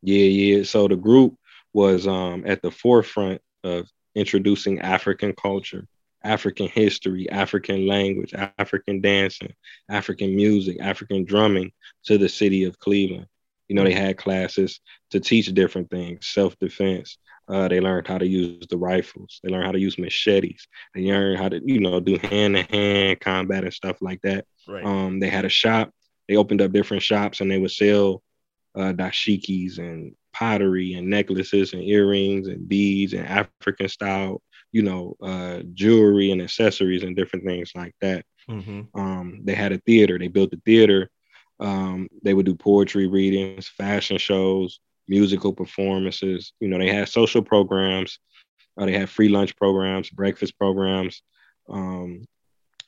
Yeah, 0.02 0.26
yeah. 0.26 0.64
So 0.64 0.88
the 0.88 0.96
group 0.96 1.36
was 1.74 2.08
um, 2.08 2.44
at 2.46 2.62
the 2.62 2.72
forefront 2.72 3.42
of 3.64 3.88
introducing 4.16 4.80
African 4.80 5.34
culture, 5.34 5.86
African 6.24 6.68
history, 6.68 7.30
African 7.30 7.88
language, 7.88 8.34
African 8.58 9.02
dancing, 9.02 9.54
African 9.90 10.36
music, 10.36 10.78
African 10.82 11.26
drumming 11.26 11.72
to 12.06 12.18
the 12.18 12.30
city 12.30 12.64
of 12.64 12.80
Cleveland. 12.80 13.28
You 13.68 13.76
know, 13.76 13.84
they 13.84 13.94
had 13.94 14.18
classes 14.18 14.80
to 15.12 15.20
teach 15.20 15.46
different 15.54 15.90
things, 15.92 16.28
self-defense. 16.28 17.18
Uh, 17.48 17.68
they 17.68 17.80
learned 17.80 18.08
how 18.08 18.18
to 18.18 18.28
use 18.28 18.66
the 18.68 18.78
rifles. 18.78 19.40
They 19.44 19.50
learned 19.50 19.66
how 19.66 19.72
to 19.72 19.80
use 19.80 19.98
machetes. 19.98 20.68
They 20.94 21.04
learned 21.06 21.40
how 21.40 21.50
to, 21.50 21.62
you 21.64 21.80
know, 21.80 22.00
do 22.00 22.18
hand-to-hand 22.18 23.20
combat 23.20 23.64
and 23.64 23.74
stuff 23.74 23.98
like 24.02 24.22
that. 24.22 24.46
Right. 24.68 24.86
Um, 24.86 25.20
they 25.20 25.30
had 25.30 25.46
a 25.46 25.50
shop. 25.50 25.92
They 26.28 26.36
opened 26.36 26.62
up 26.62 26.72
different 26.72 27.04
shops 27.04 27.42
and 27.42 27.50
they 27.50 27.58
would 27.58 27.72
sell 27.72 28.22
uh, 28.80 28.94
dashikis 28.94 29.78
and 29.78 30.16
pottery 30.34 30.94
and 30.94 31.10
necklaces 31.10 31.74
and 31.74 31.84
earrings 31.84 32.48
and 32.48 32.68
beads 32.68 33.14
and 33.14 33.28
African 33.28 33.90
style, 33.90 34.42
you 34.72 34.82
know, 34.82 35.16
uh, 35.22 35.60
jewelry 35.74 36.32
and 36.32 36.42
accessories 36.42 37.04
and 37.04 37.16
different 37.16 37.46
things 37.46 37.72
like 37.76 37.94
that. 38.02 38.26
Mhm. 38.50 38.88
Um, 38.96 39.42
they 39.44 39.54
had 39.54 39.72
a 39.72 39.80
theater. 39.80 40.18
They 40.18 40.28
built 40.28 40.54
a 40.54 40.62
theater. 40.66 41.10
Um, 41.60 42.08
they 42.24 42.34
would 42.34 42.46
do 42.46 42.56
poetry 42.56 43.08
readings, 43.08 43.68
fashion 43.68 44.18
shows, 44.18 44.80
musical 45.08 45.54
performances. 45.54 46.54
You 46.60 46.70
know, 46.70 46.78
they 46.78 46.94
had 46.94 47.10
social 47.10 47.42
programs. 47.42 48.20
Uh, 48.78 48.86
they 48.86 48.94
had 48.94 49.10
free 49.10 49.30
lunch 49.30 49.56
programs, 49.58 50.10
breakfast 50.10 50.58
programs. 50.58 51.22
Um, 51.68 52.24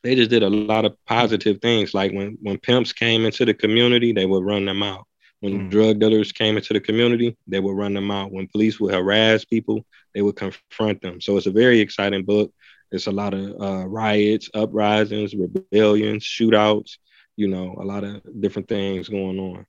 they 0.04 0.16
just 0.16 0.30
did 0.30 0.42
a 0.44 0.50
lot 0.50 0.86
of 0.86 0.96
positive 1.06 1.60
things. 1.62 1.94
Like 1.94 2.12
when 2.14 2.38
when 2.42 2.58
pimps 2.58 2.94
came 2.94 3.26
into 3.26 3.46
the 3.46 3.54
community, 3.54 4.14
they 4.14 4.26
would 4.26 4.44
run 4.44 4.66
them 4.66 4.82
out. 4.82 5.06
When 5.42 5.68
Mm. 5.68 5.70
drug 5.70 6.00
dealers 6.00 6.32
came 6.32 6.56
into 6.56 6.74
the 6.74 6.80
community, 6.80 7.36
they 7.48 7.60
would 7.60 7.76
run 7.76 7.94
them 7.94 8.12
out. 8.12 8.32
When 8.32 8.48
police 8.48 8.80
would 8.80 8.94
harass 8.94 9.44
people, 9.44 9.86
they 10.14 10.22
would 10.22 10.36
confront 10.36 11.02
them. 11.02 11.20
So 11.20 11.36
it's 11.38 11.48
a 11.48 11.52
very 11.52 11.80
exciting 11.80 12.24
book. 12.24 12.54
It's 12.92 13.08
a 13.08 13.12
lot 13.12 13.34
of 13.34 13.62
uh, 13.62 13.88
riots, 13.88 14.50
uprisings, 14.54 15.36
rebellions, 15.36 16.24
shootouts. 16.24 16.98
You 17.38 17.48
know, 17.48 17.76
a 17.80 17.84
lot 17.84 18.04
of 18.04 18.22
different 18.40 18.68
things 18.68 19.10
going 19.10 19.40
on. 19.40 19.66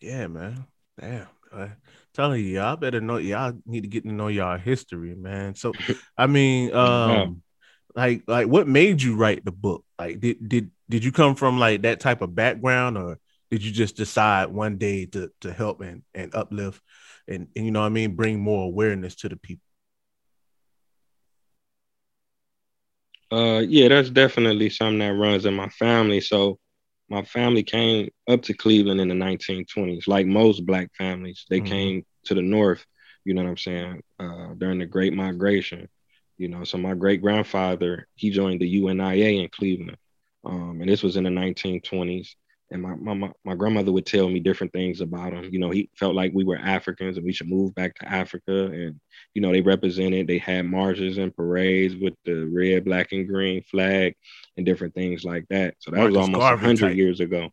Yeah, 0.00 0.26
man. 0.26 0.64
Damn. 1.00 1.28
I 1.54 1.72
telling 2.14 2.40
you, 2.40 2.54
y'all 2.54 2.76
better 2.76 3.00
know 3.00 3.18
y'all 3.18 3.52
need 3.66 3.82
to 3.82 3.88
get 3.88 4.04
to 4.04 4.12
know 4.12 4.28
y'all 4.28 4.58
history, 4.58 5.14
man. 5.14 5.54
So 5.54 5.74
I 6.18 6.26
mean, 6.26 6.74
um, 6.74 7.42
like 7.94 8.22
like 8.26 8.48
what 8.48 8.66
made 8.66 9.02
you 9.02 9.16
write 9.16 9.44
the 9.44 9.52
book? 9.52 9.84
Like 9.98 10.20
did 10.20 10.48
did 10.48 10.70
did 10.88 11.04
you 11.04 11.12
come 11.12 11.34
from 11.34 11.58
like 11.58 11.82
that 11.82 12.00
type 12.00 12.22
of 12.22 12.34
background 12.34 12.98
or 12.98 13.18
did 13.52 13.64
you 13.64 13.72
just 13.72 13.96
decide 13.96 14.48
one 14.50 14.78
day 14.78 15.06
to 15.08 15.30
to 15.42 15.52
help 15.52 15.82
and, 15.82 16.02
and 16.14 16.34
uplift 16.34 16.82
and, 17.28 17.48
and 17.56 17.66
you 17.66 17.72
know 17.72 17.80
what 17.82 17.86
I 17.86 17.90
mean, 17.90 18.16
bring 18.16 18.40
more 18.40 18.64
awareness 18.66 19.16
to 19.16 19.30
the 19.30 19.36
people? 19.36 19.64
Uh, 23.32 23.60
yeah, 23.66 23.88
that's 23.88 24.10
definitely 24.10 24.70
something 24.70 24.98
that 25.00 25.14
runs 25.14 25.46
in 25.46 25.54
my 25.54 25.68
family. 25.70 26.20
So 26.20 26.58
my 27.08 27.22
family 27.24 27.62
came 27.62 28.10
up 28.28 28.42
to 28.44 28.54
Cleveland 28.54 29.00
in 29.00 29.08
the 29.08 29.14
1920s, 29.14 30.08
like 30.08 30.26
most 30.26 30.66
black 30.66 30.90
families. 30.96 31.46
They 31.50 31.60
Mhm. 31.60 31.66
came 31.68 32.06
to 32.26 32.34
the 32.34 32.42
north, 32.42 32.86
you 33.24 33.34
know 33.34 33.42
what 33.44 33.50
I'm 33.50 33.56
saying, 33.58 34.02
uh, 34.20 34.54
during 34.54 34.78
the 34.78 34.86
Great 34.86 35.14
Migration. 35.14 35.88
You 36.38 36.48
know, 36.48 36.64
so 36.64 36.78
my 36.78 36.94
great 36.94 37.22
grandfather, 37.22 38.08
he 38.16 38.30
joined 38.30 38.60
the 38.60 38.68
UNIA 38.68 39.42
in 39.42 39.48
Cleveland. 39.50 39.98
Um, 40.44 40.80
and 40.80 40.88
this 40.90 41.02
was 41.02 41.16
in 41.16 41.24
the 41.24 41.30
1920s. 41.30 42.36
And 42.72 42.82
my, 42.82 42.94
my 42.94 43.30
my- 43.44 43.54
grandmother 43.54 43.92
would 43.92 44.06
tell 44.06 44.28
me 44.28 44.40
different 44.40 44.72
things 44.72 45.00
about 45.00 45.32
him. 45.32 45.48
You 45.52 45.58
know, 45.58 45.70
he 45.70 45.90
felt 45.94 46.14
like 46.14 46.32
we 46.34 46.44
were 46.44 46.56
Africans 46.56 47.16
and 47.16 47.26
we 47.26 47.32
should 47.32 47.48
move 47.48 47.74
back 47.74 47.94
to 47.96 48.08
Africa. 48.08 48.66
And 48.66 48.98
you 49.34 49.42
know, 49.42 49.52
they 49.52 49.60
represented, 49.60 50.26
they 50.26 50.38
had 50.38 50.64
marches 50.66 51.18
and 51.18 51.34
parades 51.36 51.94
with 51.96 52.14
the 52.24 52.46
red, 52.46 52.84
black, 52.84 53.12
and 53.12 53.28
green 53.28 53.62
flag 53.62 54.14
and 54.56 54.64
different 54.66 54.94
things 54.94 55.22
like 55.24 55.46
that. 55.50 55.74
So 55.80 55.90
that 55.90 56.04
was 56.04 56.16
almost 56.16 56.40
Garvey 56.40 56.62
100 56.62 56.88
type. 56.88 56.96
years 56.96 57.20
ago. 57.20 57.50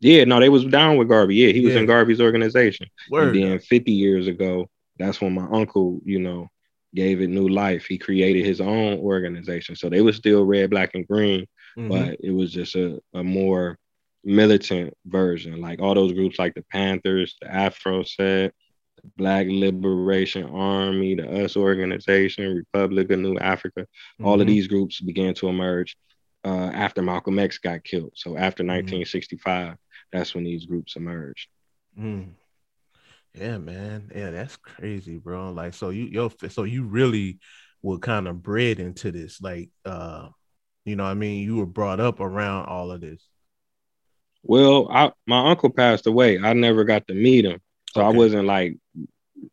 Yeah, 0.00 0.24
no, 0.24 0.38
they 0.40 0.48
was 0.48 0.64
down 0.66 0.96
with 0.98 1.08
Garvey. 1.08 1.36
Yeah, 1.36 1.48
he 1.52 1.64
was 1.64 1.74
Yeah. 1.74 1.80
in 1.80 1.86
Garvey's 1.86 2.20
organization. 2.20 2.86
Word. 3.10 3.34
And 3.36 3.44
then 3.52 3.58
50 3.58 3.92
years 3.92 4.26
ago, 4.28 4.68
that's 4.98 5.20
when 5.20 5.34
my 5.34 5.46
uncle, 5.50 6.00
you 6.04 6.18
know, 6.20 6.48
gave 6.94 7.20
it 7.20 7.28
new 7.28 7.48
life. 7.48 7.86
He 7.86 7.98
created 7.98 8.44
his 8.44 8.60
own 8.60 8.98
organization. 8.98 9.74
So 9.76 9.88
they 9.88 10.00
were 10.02 10.12
still 10.12 10.44
red, 10.44 10.70
black, 10.70 10.90
and 10.94 11.06
green, 11.08 11.46
Mhm. 11.76 11.88
but 11.88 12.18
it 12.22 12.30
was 12.30 12.52
just 12.52 12.76
a, 12.76 13.00
a 13.14 13.24
more 13.24 13.78
militant 14.24 14.94
version. 15.06 15.60
Like 15.60 15.80
all 15.80 15.94
those 15.94 16.12
groups 16.12 16.38
like 16.38 16.54
the 16.54 16.64
Panthers, 16.70 17.36
the 17.40 17.52
Afro 17.52 18.02
Set, 18.04 18.54
the 19.02 19.10
Black 19.16 19.46
Liberation 19.48 20.44
Army, 20.44 21.14
the 21.14 21.42
US 21.44 21.56
Organization, 21.56 22.54
Republic 22.56 23.10
of 23.10 23.18
New 23.20 23.38
Africa, 23.38 23.86
all 24.22 24.40
of 24.40 24.46
Mhm. 24.46 24.46
these 24.46 24.68
groups 24.68 25.00
began 25.00 25.34
to 25.34 25.48
emerge 25.48 25.96
uh, 26.44 26.70
after 26.74 27.02
Malcolm 27.02 27.38
X 27.38 27.58
got 27.58 27.84
killed. 27.84 28.12
So 28.16 28.36
after 28.36 28.62
Mm-hmm. 28.62 29.00
1965, 29.02 29.76
that's 30.12 30.34
when 30.34 30.44
these 30.44 30.66
groups 30.66 30.96
emerged. 30.96 31.48
Mm. 31.98 32.34
Yeah, 33.34 33.58
man. 33.58 34.10
Yeah, 34.14 34.30
that's 34.30 34.56
crazy, 34.56 35.16
bro. 35.18 35.52
Like, 35.52 35.74
so 35.74 35.90
you, 35.90 36.04
yo, 36.04 36.30
so 36.48 36.64
you 36.64 36.84
really 36.84 37.38
were 37.82 37.98
kind 37.98 38.28
of 38.28 38.42
bred 38.42 38.78
into 38.78 39.10
this. 39.10 39.40
Like, 39.40 39.70
uh, 39.84 40.28
you 40.84 40.96
know, 40.96 41.04
I 41.04 41.14
mean, 41.14 41.42
you 41.42 41.56
were 41.56 41.66
brought 41.66 42.00
up 42.00 42.20
around 42.20 42.66
all 42.66 42.92
of 42.92 43.00
this. 43.00 43.26
Well, 44.44 44.88
I, 44.90 45.10
my 45.26 45.50
uncle 45.50 45.70
passed 45.70 46.06
away. 46.06 46.38
I 46.38 46.52
never 46.52 46.84
got 46.84 47.08
to 47.08 47.14
meet 47.14 47.44
him, 47.44 47.60
so 47.92 48.02
I 48.02 48.10
wasn't 48.10 48.46
like 48.46 48.76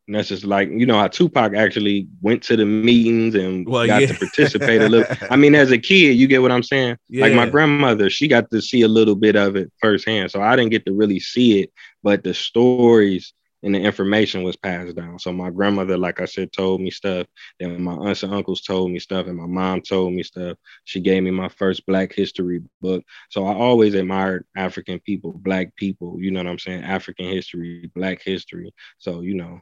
necessarily 0.08 0.48
like 0.50 0.70
you 0.70 0.86
know 0.86 0.98
how 0.98 1.08
Tupac 1.08 1.54
actually 1.56 2.08
went 2.22 2.44
to 2.44 2.58
the 2.58 2.66
meetings 2.66 3.36
and 3.36 3.66
Well, 3.68 3.88
got 3.88 4.02
yeah. 4.02 4.08
to 4.08 4.14
participate 4.16 4.82
a 4.82 4.90
little. 4.90 5.16
I 5.30 5.38
mean, 5.38 5.56
as 5.56 5.72
a 5.72 5.78
kid, 5.78 6.18
you 6.18 6.28
get 6.28 6.42
what 6.42 6.52
I'm 6.52 6.64
saying. 6.64 6.98
Like 7.10 7.34
my 7.34 7.48
grandmother, 7.50 8.10
she 8.10 8.28
got 8.28 8.52
to 8.52 8.62
see 8.62 8.82
a 8.82 8.88
little 8.88 9.16
bit 9.16 9.36
of 9.36 9.56
it 9.56 9.72
firsthand, 9.82 10.32
so 10.32 10.42
I 10.42 10.56
didn't 10.56 10.72
get 10.72 10.86
to 10.86 10.94
really 10.94 11.20
see 11.20 11.62
it, 11.62 11.72
but 12.04 12.24
the 12.24 12.34
stories 12.34 13.34
and 13.64 13.76
the 13.76 13.80
information 13.80 14.44
was 14.44 14.56
passed 14.56 14.96
down. 14.96 15.20
So 15.20 15.32
my 15.32 15.50
grandmother, 15.50 15.98
like 15.98 16.20
I 16.22 16.26
said, 16.26 16.52
told 16.52 16.82
me 16.82 16.92
stuff. 16.92 17.28
Then 17.60 17.82
my 17.82 17.94
aunts 17.94 18.24
and 18.24 18.34
uncles 18.34 18.62
told 18.62 18.92
me 18.92 19.00
stuff, 19.00 19.28
and 19.28 19.38
my 19.38 19.46
mom 19.48 19.82
told 19.82 20.14
me 20.14 20.24
stuff. 20.24 20.58
She 20.86 21.00
gave 21.02 21.24
me 21.24 21.32
my 21.32 21.50
first 21.50 21.86
Black 21.86 22.14
History 22.14 22.62
book. 22.82 23.04
So 23.30 23.46
I 23.46 23.54
always 23.54 23.94
admired 23.94 24.46
African 24.56 25.00
people, 25.00 25.34
Black 25.34 25.76
people. 25.76 26.18
You 26.20 26.32
know 26.32 26.40
what 26.40 26.48
I'm 26.48 26.60
saying? 26.60 26.84
African 26.84 27.26
history, 27.26 27.92
Black 27.96 28.22
history. 28.24 28.74
So 28.98 29.22
you 29.22 29.36
know, 29.36 29.62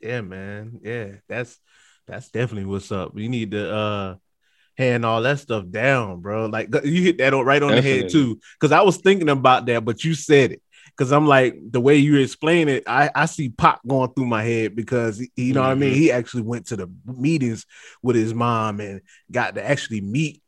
Yeah, 0.00 0.20
man. 0.20 0.80
Yeah, 0.82 1.12
that's 1.28 1.58
that's 2.06 2.30
definitely 2.30 2.66
what's 2.66 2.92
up. 2.92 3.12
You 3.18 3.28
need 3.28 3.52
to 3.52 3.74
uh 3.74 4.16
hand 4.76 5.06
all 5.06 5.22
that 5.22 5.38
stuff 5.40 5.68
down, 5.70 6.20
bro. 6.20 6.46
Like 6.46 6.68
you 6.84 7.02
hit 7.02 7.18
that 7.18 7.32
right 7.34 7.62
on 7.62 7.74
the 7.74 7.82
head 7.82 8.08
too. 8.08 8.40
Cause 8.60 8.72
I 8.72 8.82
was 8.82 8.98
thinking 8.98 9.30
about 9.30 9.66
that, 9.66 9.84
but 9.84 10.04
you 10.04 10.14
said 10.14 10.52
it. 10.52 10.62
Cause 10.96 11.12
I'm 11.12 11.26
like 11.26 11.56
the 11.70 11.80
way 11.80 11.96
you 11.96 12.16
explain 12.18 12.68
it, 12.68 12.84
I, 12.86 13.10
I 13.14 13.26
see 13.26 13.48
Pop 13.48 13.80
going 13.86 14.12
through 14.14 14.26
my 14.26 14.42
head 14.42 14.76
because 14.76 15.18
he- 15.18 15.30
you 15.36 15.52
know 15.54 15.62
what 15.62 15.70
I 15.70 15.74
mean. 15.74 15.94
Mhm. 15.94 15.96
He 15.96 16.12
actually 16.12 16.42
went 16.42 16.66
to 16.66 16.76
the 16.76 16.88
meetings 17.06 17.66
with 18.02 18.16
his 18.16 18.34
mom 18.34 18.80
and 18.80 19.00
got 19.30 19.54
to 19.56 19.64
actually 19.64 20.00
meet 20.00 20.42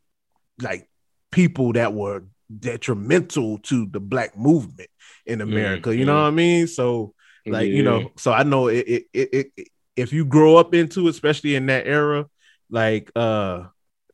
like 0.61 0.89
people 1.31 1.73
that 1.73 1.93
were 1.93 2.23
detrimental 2.59 3.57
to 3.59 3.85
the 3.87 3.99
black 3.99 4.37
movement 4.37 4.89
in 5.25 5.41
America. 5.41 5.95
You 5.95 6.05
know 6.05 6.13
Mhm. 6.13 6.21
what 6.21 6.27
I 6.27 6.31
mean? 6.31 6.67
So 6.67 7.13
like 7.49 7.69
you 7.69 7.81
know 7.81 8.11
so 8.17 8.33
i 8.33 8.43
know 8.43 8.67
it, 8.67 8.85
it, 8.87 9.03
it, 9.13 9.51
it, 9.55 9.67
if 9.95 10.11
you 10.11 10.25
grow 10.25 10.57
up 10.57 10.73
into 10.73 11.07
especially 11.07 11.55
in 11.55 11.67
that 11.67 11.87
era 11.87 12.25
like 12.69 13.09
uh 13.15 13.63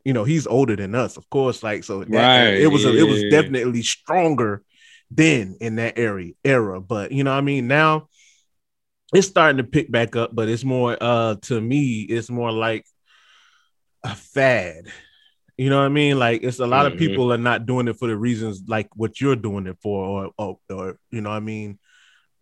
you 0.06 0.14
know 0.14 0.24
he's 0.24 0.46
older 0.46 0.76
than 0.76 0.94
us 0.94 1.18
of 1.18 1.28
course 1.32 1.64
like 1.64 1.84
so 1.84 2.04
that, 2.04 2.10
Right, 2.12 2.54
it 2.62 2.68
was 2.68 2.86
a, 2.86 2.96
it 2.96 3.02
was 3.04 3.24
definitely 3.24 3.82
stronger 3.82 4.62
then 5.16 5.56
in 5.60 5.76
that 5.76 5.98
area 5.98 6.34
era 6.44 6.80
but 6.82 7.12
you 7.12 7.24
know 7.24 7.32
what 7.32 7.38
i 7.38 7.42
mean 7.42 7.68
now 7.68 8.08
it's 9.14 9.28
starting 9.28 9.58
to 9.58 9.64
pick 9.64 9.92
back 9.92 10.16
up 10.16 10.32
but 10.34 10.50
it's 10.50 10.64
more 10.64 10.98
uh 11.02 11.36
to 11.42 11.60
me 11.62 12.02
it's 12.02 12.30
more 12.30 12.52
like 12.52 12.86
a 14.04 14.16
fad 14.16 14.86
you 15.56 15.70
know 15.70 15.78
what 15.78 15.86
I 15.86 15.90
mean? 15.90 16.18
Like 16.18 16.42
it's 16.42 16.58
a 16.58 16.66
lot 16.66 16.88
of 16.88 16.94
Mhm. 16.94 16.98
people 16.98 17.32
are 17.32 17.38
not 17.38 17.68
doing 17.68 17.88
it 17.88 17.96
for 18.00 18.08
the 18.08 18.18
reasons 18.18 18.64
like 18.68 18.90
what 18.96 19.22
you're 19.22 19.36
doing 19.36 19.68
it 19.68 19.78
for, 19.84 20.04
or 20.04 20.32
or, 20.36 20.58
or 20.76 20.98
you 21.12 21.22
know 21.22 21.30
what 21.30 21.36
I 21.36 21.42
mean, 21.42 21.78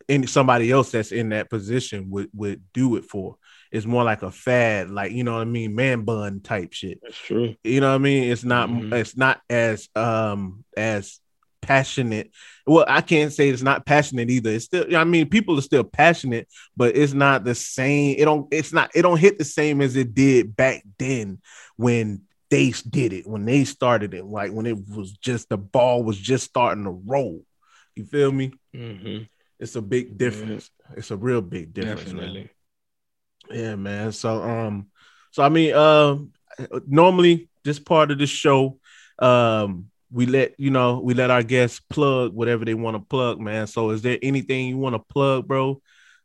and 0.08 0.30
somebody 0.30 0.72
else 0.72 0.92
that's 0.92 1.12
in 1.12 1.28
that 1.30 1.50
position 1.50 2.10
would 2.10 2.30
would 2.34 2.64
do 2.74 2.96
it 2.96 3.04
for. 3.04 3.36
It's 3.70 3.86
more 3.86 4.06
like 4.06 4.22
a 4.24 4.32
fad, 4.32 4.90
like 4.90 5.12
you 5.12 5.26
know 5.26 5.34
what 5.34 5.42
I 5.42 5.44
mean, 5.44 5.76
man 5.76 6.06
bun 6.06 6.40
type 6.40 6.72
shit. 6.72 7.00
That's 7.04 7.18
true. 7.18 7.54
You 7.66 7.82
know 7.82 7.90
what 7.90 7.96
I 7.96 7.98
mean? 7.98 8.32
It's 8.32 8.46
not 8.46 8.70
Mhm. 8.70 8.94
it's 8.94 9.18
not 9.18 9.42
as 9.50 9.90
um 9.94 10.64
as 10.78 11.20
passionate. 11.62 12.32
Well, 12.66 12.86
I 12.88 13.02
can't 13.02 13.32
say 13.34 13.50
it's 13.50 13.62
not 13.62 13.86
passionate 13.86 14.30
either. 14.30 14.52
It's 14.52 14.66
still 14.66 14.96
I 14.96 15.04
mean, 15.04 15.30
people 15.30 15.58
are 15.58 15.62
still 15.64 15.84
passionate, 15.84 16.48
but 16.76 16.96
it's 16.96 17.14
not 17.14 17.44
the 17.44 17.56
same. 17.56 18.16
It 18.18 18.26
don't 18.26 18.48
it's 18.52 18.74
not 18.74 18.92
it 18.96 19.04
don't 19.04 19.20
hit 19.20 19.38
the 19.38 19.46
same 19.46 19.82
as 19.82 19.96
it 19.96 20.14
did 20.14 20.56
back 20.56 20.84
then 20.98 21.40
when 21.78 22.24
they 22.50 22.74
did 22.90 23.14
it, 23.14 23.28
when 23.28 23.46
they 23.46 23.64
started 23.64 24.14
it, 24.14 24.26
like 24.26 24.52
when 24.52 24.66
it 24.66 24.78
was 24.90 25.12
just 25.14 25.50
the 25.50 25.58
ball 25.58 26.04
was 26.04 26.18
just 26.18 26.46
starting 26.46 26.84
to 26.84 26.92
roll. 26.92 27.42
You 27.96 28.06
feel 28.06 28.32
me? 28.32 28.54
hmm 28.74 29.24
It's 29.60 29.76
a 29.76 29.82
big 29.82 30.18
difference. 30.18 30.70
It's 30.98 31.12
a 31.12 31.18
real 31.18 31.42
big 31.42 31.74
difference, 31.74 32.14
man. 32.14 32.34
Definitely. 32.34 32.50
Yeah, 33.52 33.76
man. 33.76 34.12
So 34.12 34.42
um, 34.42 34.88
so 35.32 35.44
I 35.44 35.50
mean, 35.50 35.74
um, 35.74 36.32
normally 36.88 37.50
this 37.64 37.80
part 37.80 38.12
of 38.12 38.18
the 38.18 38.28
show, 38.28 38.80
um, 39.20 39.91
we 40.12 40.26
let 40.26 40.54
you 40.60 40.70
know 40.70 41.00
we 41.00 41.14
let 41.14 41.32
our 41.32 41.44
guests 41.44 41.80
plug 41.90 42.34
whatever 42.34 42.66
they 42.66 42.74
want 42.74 42.96
to 42.96 43.02
plug, 43.02 43.40
man. 43.40 43.68
So 43.68 43.92
is 43.92 44.02
there 44.02 44.20
anything 44.22 44.68
you 44.68 44.78
want 44.78 44.96
to 44.96 45.00
plug, 45.00 45.48
bro? 45.48 45.82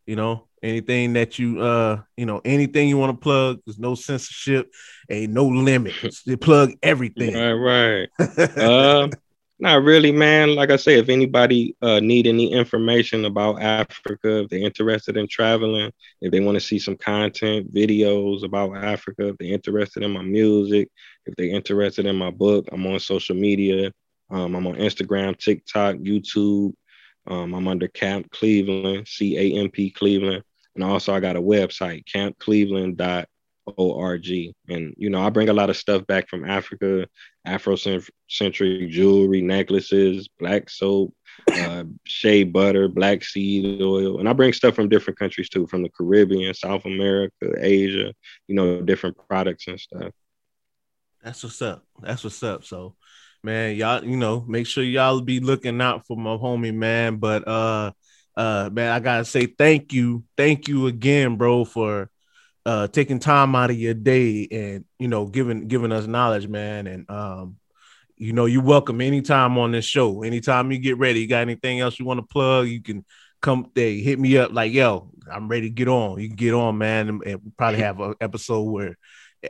You 0.06 0.16
know, 0.16 0.46
anything 0.62 1.12
that 1.14 1.38
you 1.38 1.60
uh, 1.60 2.02
you 2.16 2.26
know, 2.26 2.40
anything 2.44 2.88
you 2.88 2.98
want 2.98 3.16
to 3.18 3.22
plug? 3.22 3.60
There's 3.64 3.78
no 3.78 3.94
censorship, 3.94 4.72
ain't 5.08 5.32
no 5.32 5.46
limits. 5.46 6.22
They 6.22 6.36
plug 6.36 6.72
everything. 6.82 7.34
Right, 7.34 8.08
right. 8.18 8.58
Uh, 8.58 9.08
not 9.58 9.82
really, 9.82 10.12
man. 10.12 10.54
Like 10.54 10.70
I 10.70 10.76
say, 10.76 10.98
if 10.98 11.08
anybody 11.08 11.74
uh, 11.80 12.00
need 12.00 12.26
any 12.26 12.52
information 12.52 13.24
about 13.24 13.62
Africa, 13.62 14.42
if 14.42 14.50
they're 14.50 14.60
interested 14.60 15.16
in 15.16 15.28
traveling, 15.28 15.92
if 16.20 16.30
they 16.30 16.40
want 16.40 16.56
to 16.56 16.60
see 16.60 16.78
some 16.78 16.96
content, 16.96 17.72
videos 17.74 18.44
about 18.44 18.76
Africa, 18.76 19.28
if 19.28 19.38
they're 19.38 19.52
interested 19.52 20.02
in 20.02 20.10
my 20.10 20.22
music, 20.22 20.90
if 21.24 21.34
they're 21.36 21.46
interested 21.46 22.06
in 22.06 22.16
my 22.16 22.30
book, 22.30 22.66
I'm 22.70 22.86
on 22.86 23.00
social 23.00 23.36
media. 23.36 23.92
Um, 24.30 24.54
I'm 24.54 24.66
on 24.66 24.74
Instagram, 24.74 25.38
TikTok, 25.38 25.96
YouTube. 25.96 26.74
Um, 27.26 27.54
I'm 27.54 27.68
under 27.68 27.88
Camp 27.88 28.30
Cleveland, 28.30 29.08
C 29.08 29.36
A 29.38 29.60
M 29.60 29.70
P 29.70 29.90
Cleveland. 29.90 30.42
And 30.74 30.84
also, 30.84 31.14
I 31.14 31.20
got 31.20 31.36
a 31.36 31.40
website, 31.40 32.04
campcleveland.org. 33.66 34.54
And, 34.68 34.94
you 34.96 35.10
know, 35.10 35.22
I 35.22 35.30
bring 35.30 35.48
a 35.48 35.54
lot 35.54 35.70
of 35.70 35.76
stuff 35.76 36.06
back 36.06 36.28
from 36.28 36.44
Africa, 36.44 37.06
Afrocentric 37.46 38.90
jewelry, 38.90 39.42
necklaces, 39.42 40.28
black 40.38 40.70
soap, 40.70 41.14
uh, 41.52 41.84
shea 42.04 42.44
butter, 42.44 42.88
black 42.88 43.24
seed 43.24 43.80
oil. 43.82 44.18
And 44.18 44.28
I 44.28 44.32
bring 44.32 44.52
stuff 44.52 44.74
from 44.74 44.88
different 44.88 45.18
countries 45.18 45.48
too, 45.48 45.66
from 45.66 45.82
the 45.82 45.90
Caribbean, 45.90 46.54
South 46.54 46.84
America, 46.84 47.52
Asia, 47.58 48.12
you 48.48 48.54
know, 48.54 48.80
different 48.82 49.16
products 49.28 49.66
and 49.68 49.78
stuff. 49.80 50.12
That's 51.22 51.42
what's 51.42 51.60
up. 51.62 51.84
That's 52.00 52.22
what's 52.22 52.42
up. 52.42 52.64
So, 52.64 52.94
man, 53.42 53.74
y'all, 53.76 54.04
you 54.04 54.16
know, 54.16 54.44
make 54.46 54.66
sure 54.66 54.84
y'all 54.84 55.20
be 55.20 55.40
looking 55.40 55.80
out 55.80 56.06
for 56.06 56.16
my 56.16 56.36
homie, 56.36 56.74
man. 56.74 57.16
But 57.16 57.46
uh 57.48 57.92
uh 58.36 58.70
man, 58.72 58.92
I 58.92 59.00
gotta 59.00 59.24
say 59.24 59.46
thank 59.46 59.92
you. 59.92 60.24
Thank 60.36 60.68
you 60.68 60.86
again, 60.86 61.36
bro, 61.36 61.64
for 61.64 62.10
uh 62.66 62.88
taking 62.88 63.20
time 63.20 63.54
out 63.54 63.70
of 63.70 63.78
your 63.78 63.94
day 63.94 64.46
and 64.50 64.84
you 64.98 65.06
know 65.08 65.24
giving 65.26 65.68
giving 65.68 65.92
us 65.92 66.06
knowledge, 66.06 66.48
man. 66.48 66.86
And 66.86 67.08
um, 67.08 67.56
you 68.16 68.32
know, 68.32 68.46
you're 68.46 68.62
welcome 68.62 69.00
anytime 69.00 69.56
on 69.56 69.72
this 69.72 69.84
show. 69.84 70.22
Anytime 70.22 70.72
you 70.72 70.78
get 70.78 70.98
ready, 70.98 71.20
you 71.20 71.28
got 71.28 71.42
anything 71.42 71.80
else 71.80 71.98
you 71.98 72.04
want 72.04 72.18
to 72.18 72.26
plug, 72.26 72.66
you 72.66 72.82
can 72.82 73.04
come 73.40 73.70
they 73.74 73.98
hit 73.98 74.18
me 74.18 74.36
up 74.36 74.52
like, 74.52 74.72
yo, 74.72 75.10
I'm 75.32 75.48
ready 75.48 75.68
to 75.68 75.74
get 75.74 75.88
on. 75.88 76.20
You 76.20 76.28
can 76.28 76.36
get 76.36 76.54
on, 76.54 76.76
man, 76.78 77.20
and, 77.24 77.56
probably 77.56 77.80
have 77.80 78.00
an 78.00 78.14
episode 78.20 78.62
where 78.62 78.96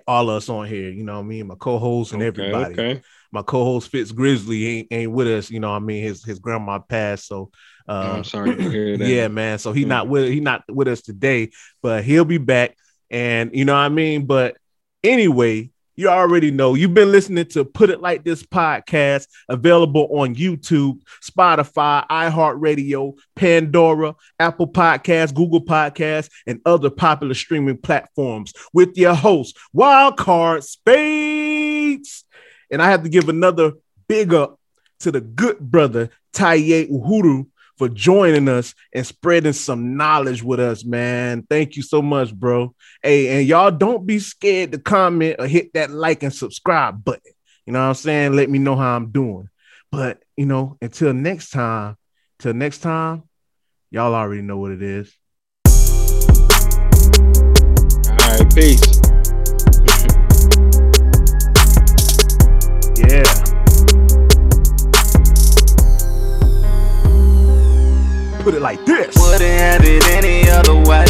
all 0.06 0.28
of 0.28 0.36
us 0.36 0.48
on 0.48 0.66
here, 0.66 0.90
you 0.90 1.04
know 1.04 1.14
what 1.14 1.20
I 1.24 1.28
mean? 1.28 1.46
My 1.46 1.54
co-host 1.54 2.12
and 2.12 2.20
Okay, 2.22 2.26
everybody. 2.28 2.74
Okay. 2.74 3.02
My 3.32 3.42
co-host 3.42 3.90
Fitz 3.90 4.12
Grizzly 4.12 4.66
ain't, 4.66 4.88
ain't 4.90 5.12
with 5.12 5.28
us, 5.28 5.50
you 5.50 5.60
know 5.60 5.70
what 5.70 5.76
I 5.76 5.80
mean? 5.80 6.02
His 6.02 6.24
his 6.24 6.38
grandma 6.38 6.78
passed, 6.80 7.26
so 7.26 7.50
uh 7.88 8.16
I'm 8.16 8.24
sorry 8.24 8.56
to 8.56 8.70
hear 8.70 8.96
that. 8.98 9.06
yeah, 9.06 9.28
man. 9.28 9.58
So 9.58 9.72
he 9.72 9.84
Mm. 9.84 9.88
not 9.88 10.08
with 10.08 10.28
he 10.30 10.40
not 10.40 10.64
with 10.68 10.88
us 10.88 11.00
today, 11.02 11.50
but 11.82 12.04
he'll 12.04 12.24
be 12.24 12.38
back. 12.38 12.76
And 13.10 13.50
you 13.54 13.64
know 13.64 13.74
what 13.74 13.80
I 13.80 13.88
mean? 13.88 14.26
But 14.26 14.56
anyway, 15.02 15.70
you 15.96 16.08
already 16.08 16.50
know 16.50 16.74
you've 16.74 16.92
been 16.92 17.10
listening 17.10 17.46
to 17.46 17.64
Put 17.64 17.88
It 17.88 18.02
Like 18.02 18.22
This 18.22 18.42
podcast, 18.42 19.28
available 19.48 20.08
on 20.10 20.34
YouTube, 20.34 21.00
Spotify, 21.24 22.06
iHeartRadio, 22.08 23.14
Pandora, 23.34 24.14
Apple 24.38 24.68
Podcasts, 24.68 25.34
Google 25.34 25.64
Podcasts, 25.64 26.28
and 26.46 26.60
other 26.66 26.90
popular 26.90 27.32
streaming 27.32 27.78
platforms 27.78 28.52
with 28.74 28.96
your 28.98 29.14
host, 29.14 29.56
Wildcard 29.74 30.64
Spades. 30.64 32.24
And 32.70 32.82
I 32.82 32.90
have 32.90 33.02
to 33.04 33.08
give 33.08 33.30
another 33.30 33.72
big 34.06 34.34
up 34.34 34.60
to 35.00 35.10
the 35.10 35.20
good 35.20 35.58
brother, 35.58 36.10
Taye 36.34 36.90
Uhuru, 36.90 37.46
for 37.76 37.88
joining 37.88 38.48
us 38.48 38.74
and 38.92 39.06
spreading 39.06 39.52
some 39.52 39.96
knowledge 39.96 40.42
with 40.42 40.60
us, 40.60 40.84
man. 40.84 41.42
Thank 41.48 41.76
you 41.76 41.82
so 41.82 42.00
much, 42.02 42.34
bro. 42.34 42.74
Hey, 43.02 43.38
and 43.38 43.46
y'all 43.46 43.70
don't 43.70 44.06
be 44.06 44.18
scared 44.18 44.72
to 44.72 44.78
comment 44.78 45.36
or 45.38 45.46
hit 45.46 45.72
that 45.74 45.90
like 45.90 46.22
and 46.22 46.32
subscribe 46.32 47.04
button. 47.04 47.32
You 47.66 47.72
know 47.72 47.80
what 47.80 47.88
I'm 47.88 47.94
saying? 47.94 48.32
Let 48.34 48.48
me 48.48 48.58
know 48.58 48.76
how 48.76 48.96
I'm 48.96 49.10
doing. 49.10 49.48
But, 49.90 50.22
you 50.36 50.46
know, 50.46 50.76
until 50.80 51.12
next 51.12 51.50
time, 51.50 51.96
till 52.38 52.54
next 52.54 52.78
time, 52.78 53.24
y'all 53.90 54.14
already 54.14 54.42
know 54.42 54.58
what 54.58 54.72
it 54.72 54.82
is. 54.82 55.12
All 58.08 58.16
right, 58.16 58.54
peace. 58.54 59.00
Yeah. 62.98 63.45
put 68.46 68.54
it 68.54 68.62
like 68.62 68.84
this. 68.84 69.12
Wouldn't 69.18 69.42
have 69.42 69.82
it 69.82 70.06
any 70.14 70.48
other 70.48 70.76
way. 70.86 71.04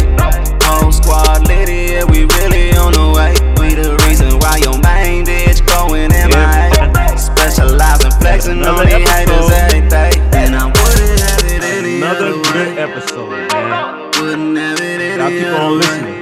Home 0.65 0.91
squad 0.91 1.47
lit 1.47 1.69
yeah, 1.69 2.03
we 2.09 2.25
really 2.25 2.73
on 2.73 2.93
the 2.93 3.13
way. 3.13 3.37
We 3.61 3.77
the 3.77 3.93
reason 4.09 4.39
why 4.41 4.57
your 4.57 4.73
main 4.81 5.23
bitch 5.23 5.61
going 5.69 6.09
in 6.09 6.31
my 6.31 6.73
head. 6.73 7.13
Specializing, 7.13 8.09
flexing 8.17 8.65
on 8.65 8.81
the 8.81 8.97
haters 9.05 9.51
every 9.53 9.87
day. 9.87 10.17
And 10.33 10.55
I 10.55 10.65
wouldn't 10.65 11.19
have 11.29 11.45
it 11.45 11.61
any 11.61 11.97
Another 12.01 12.33
other 12.33 12.41
good 12.41 12.73
way. 12.73 12.81
episode, 12.81 13.29
man. 13.29 14.09
Wouldn't 14.17 14.57
have 14.57 14.81
it 14.81 14.97
any 14.97 15.21
Y'all 15.21 15.29
keep 15.29 15.61
on 15.61 15.77
listening. 15.77 16.17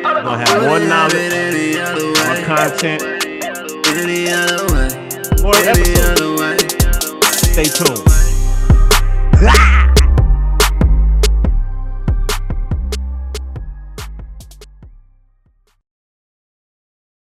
I'm 0.00 0.24
gonna 0.24 0.48
have 0.48 0.62
more 0.64 0.80
knowledge, 0.80 1.76
more 2.24 2.40
content, 2.48 3.04
more 5.42 5.60
episodes. 5.60 6.72
Stay 7.52 7.64
tuned. 7.68 8.21